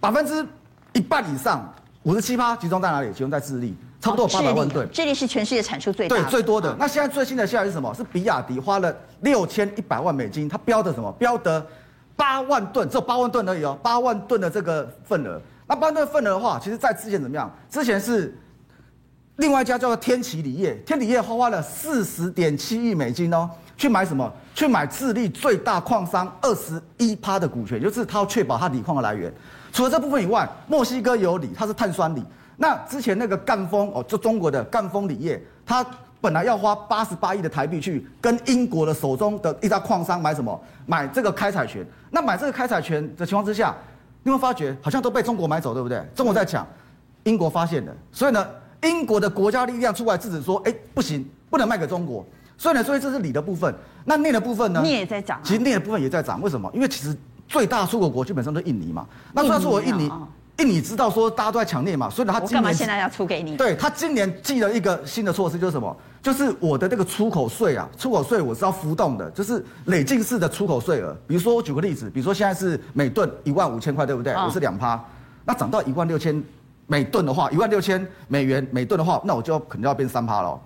[0.00, 0.44] 百分之
[0.92, 3.12] 一半以上，五十七趴集中在哪里？
[3.12, 4.88] 集中在智利，差不多八百万吨。
[4.90, 6.74] 智利是全世界产出最大的，对，最多的。
[6.76, 7.94] 那现在最新的消息是什么？
[7.94, 11.12] 是比亚迪花了六千一百万美金，它标的什么？
[11.12, 11.64] 标的。
[12.16, 15.40] 八万吨，只有八万吨而已哦，八万吨的这个份额。
[15.68, 17.54] 那八万吨份额的话，其实在之前怎么样？
[17.68, 18.36] 之前是
[19.36, 24.32] 另外一家叫做天齐锂业，天齐锂业花花了四十点七亿美金哦，去买什么？
[24.54, 29.30] 去买智利最大矿商二十一趴的股权，就是他要确保他锂矿的来源。
[29.72, 32.24] 除了这部分以外，墨西哥有锂，它是碳酸锂。
[32.56, 35.84] 那之前那个赣锋哦，就中国的赣锋锂业，它
[36.20, 40.60] 本来要花八十八亿的台币去跟英国的手中的一家矿商买什么？
[40.86, 41.86] 买这个开采权。
[42.10, 43.74] 那买这个开采权的情况之下，
[44.22, 46.02] 你会发觉好像都被中国买走，对不对？
[46.14, 46.66] 中国在抢，
[47.24, 48.46] 英国发现了，所以呢，
[48.82, 52.24] 英国的国家力量出来制止说，哎，不行，不能卖给中国。
[52.56, 53.72] 所以呢，所以这是锂的部分。
[54.04, 54.80] 那镍的部分呢？
[54.82, 55.40] 镍也在涨。
[55.44, 56.70] 其实镍的部分也在涨，为什么？
[56.72, 57.14] 因为其实
[57.46, 59.06] 最大出口国基本上都是印尼嘛。
[59.32, 60.04] 那虽然说我印尼。
[60.04, 60.12] 印尼
[60.80, 63.56] 知道说大家都在抢镍嘛，所以呢，他今年干嘛现在要出给你？
[63.56, 65.94] 对，他今年记了一个新的措施，就是什么？
[66.22, 71.14] 就是我的这个出口税啊，出口税我是要浮动的，就是累进式的出口税额。
[71.26, 74.32] 比如说我举个例子，比如说现在是每吨一万五千块，对不对？
[74.32, 74.98] 我是两趴，
[75.44, 76.42] 那涨到一万六千
[76.86, 80.58] 每吨的话，一万六千美元每吨的话，那我就要肯定要变三趴了。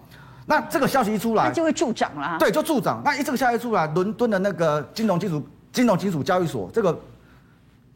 [0.47, 2.37] 那这个消息一出来，那就会助涨了。
[2.39, 3.03] 对，就助涨。
[3.05, 6.97] 那一这个消息一出来，伦敦的那个金融金属金融金属交易所这个。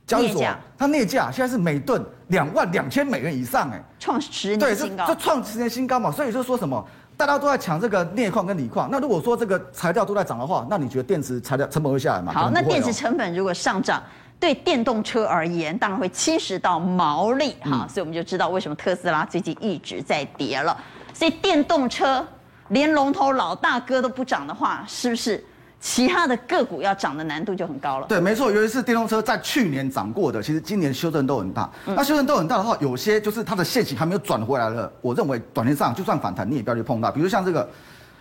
[0.07, 0.43] 交易所，
[0.77, 6.11] 它镍价现在是每吨两万两千美元以上，哎，创十年新高，对，这创十年新高嘛。
[6.11, 6.87] 所以就说什么，
[7.17, 8.89] 大家都在抢这个镍矿跟锂矿。
[8.93, 12.33] 那如果说这个材料都在涨的话，那你觉得电池材料成本会下来吗？
[12.33, 14.03] 好，那电池成本如果上涨，
[14.39, 17.87] 对电动车而言，当然会侵蚀到毛利哈。
[17.89, 20.77] 所以我们就知道为什么特斯拉最近一直在跌了。
[21.15, 22.23] 所以电动车
[22.69, 25.43] 连龙头老大哥都不涨的话，是不是？
[25.85, 28.07] 其他的个股要涨的难度就很高了。
[28.07, 31.71] 对，没错，尤其是电动车在去年涨过的，其实今年修正都很大。
[31.85, 34.91] 嗯、那修正都很大的话，有些就是它的现形还没有转回来了。
[35.03, 37.11] 我认为短线上就算反弹，你也不要去碰它。
[37.11, 37.69] 比如像这个，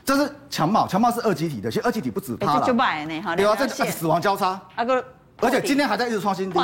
[0.04, 2.68] 这是强茂，强茂是二级体的，其实二级体不止它了。
[2.68, 3.34] 就卖呢，哈。
[3.34, 4.60] 对啊，这是死亡交叉。
[4.76, 5.02] 啊个。
[5.40, 6.58] 而且今天还在一直创新低，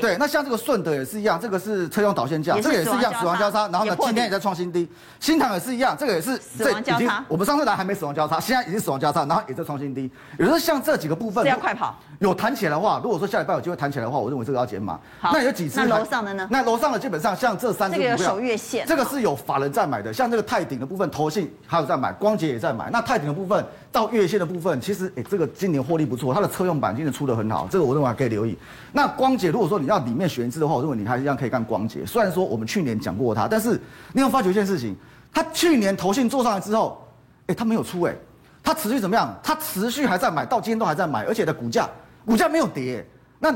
[0.00, 4.88] 对，那像这个顺德也是一样，这个是车用导线架，这个也是一样死亡交叉，然后呢，今天也在创新低。
[5.18, 7.24] 新塘也是一样，这个也是死亡交叉。
[7.28, 10.10] 我们上次来还没死亡交叉，现在已经死亡交叉，然后也在创新低。
[10.38, 11.98] 也就是像这几个部分，这样快跑。
[12.18, 14.98] 有弹起来的话，如果说下礼拜有机会弹起来的话，我认为这个要减码。
[15.18, 15.80] 好，那有几次？
[15.80, 16.46] 那楼上的呢？
[16.50, 22.90] 那楼上的基本上像这三个有守月线，这个是有法人在买的，像这个泰鼎的部分，投信还有在买，光捷也在买。
[22.90, 28.56] 那泰鼎的部分到月线的部分，其实哎，这个今年获利不错，它的车用板今年出得很好，这个我认为可以留意。
[28.92, 32.06] 那光捷如果说你要里面选一支的话，我认为你还是一样可以干光捷。
[32.06, 33.80] 虽然说我们去年讲过它，但是
[34.12, 34.96] 你有发觉一件事情，
[35.32, 37.04] 它去年投信做上来之后，
[37.46, 38.14] 哎，它没有出哎，
[38.62, 39.34] 它持续怎么样？
[39.42, 41.88] 它持续还在买，到今天都还在买，而且的股价。
[42.26, 43.04] 股价没有跌，
[43.38, 43.52] 那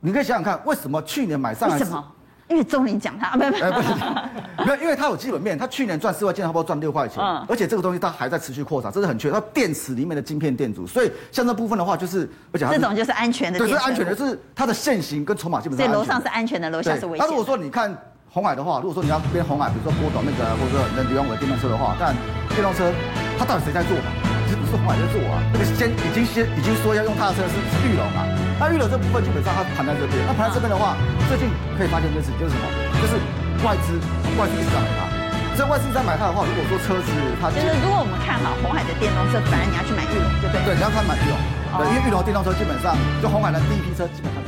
[0.00, 1.78] 你可以想想看，为什么去年买上来？
[2.48, 9.30] 因为钟林讲他，不不不， 没有，因为它有基本面，它去年赚四块钱，差不多赚六块钱，嗯，而且这个东西它还在持续扩张，这是很缺。
[9.30, 15.84] 它电池里面的晶片电阻，所以像这部分的话，就是而且这种就是安全的，对，是安全的，就是它的线型跟筹码基本上。
[15.84, 17.26] 所以楼上是安全的，楼下是危险。
[17.26, 17.92] 那如果说你看
[18.30, 22.14] 红海的话，如果说你要编红海，比如说郭董那个，或者说能利用我的电动车的话，但
[22.50, 22.92] 电动车
[23.38, 24.12] 它到底谁在做嘛？
[24.46, 28.22] 其实不是红海在做啊，那个先已经先已经说要用它的车是是绿龙啊。
[28.58, 30.96] 那预留这部分基本上它盘在这边，那盘在这边的话，
[31.28, 32.64] 最近可以发现一件事情，就是什么？
[33.00, 33.20] 就是
[33.60, 34.00] 外资
[34.40, 35.04] 外资一直在买它。
[35.56, 37.08] 这外资在买它的话，如果说车子
[37.40, 40.72] 它就是如果我们看好红海的电动车，反而你要去买裕隆，对不对？
[40.72, 41.36] 对，你要看买裕隆，
[41.80, 44.40] 对，因为裕隆电动车基本上就红海的第一批车基本上。